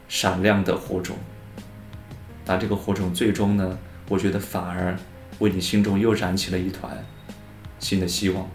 [0.07, 1.17] 闪亮的火种。
[2.45, 3.77] 那这个火种最终呢，
[4.09, 4.97] 我觉得反而
[5.41, 7.05] 为你心中又燃起了一团
[7.81, 8.49] 新的希望。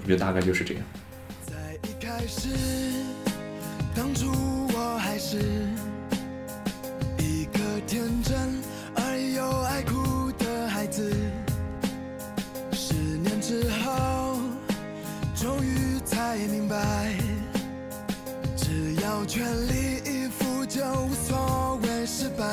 [0.00, 0.82] 我觉得大概就是这样。
[1.42, 1.54] 在
[1.86, 2.48] 一开始，
[3.94, 4.30] 当初
[4.74, 5.36] 我还是
[19.34, 22.44] 全力以赴，就无所谓失败。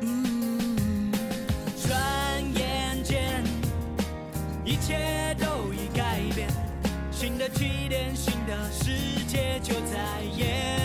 [0.00, 1.12] 嗯，
[1.86, 1.92] 转
[2.54, 3.44] 眼间，
[4.64, 6.48] 一切都已改变，
[7.12, 10.75] 新的起点，新的世界就在眼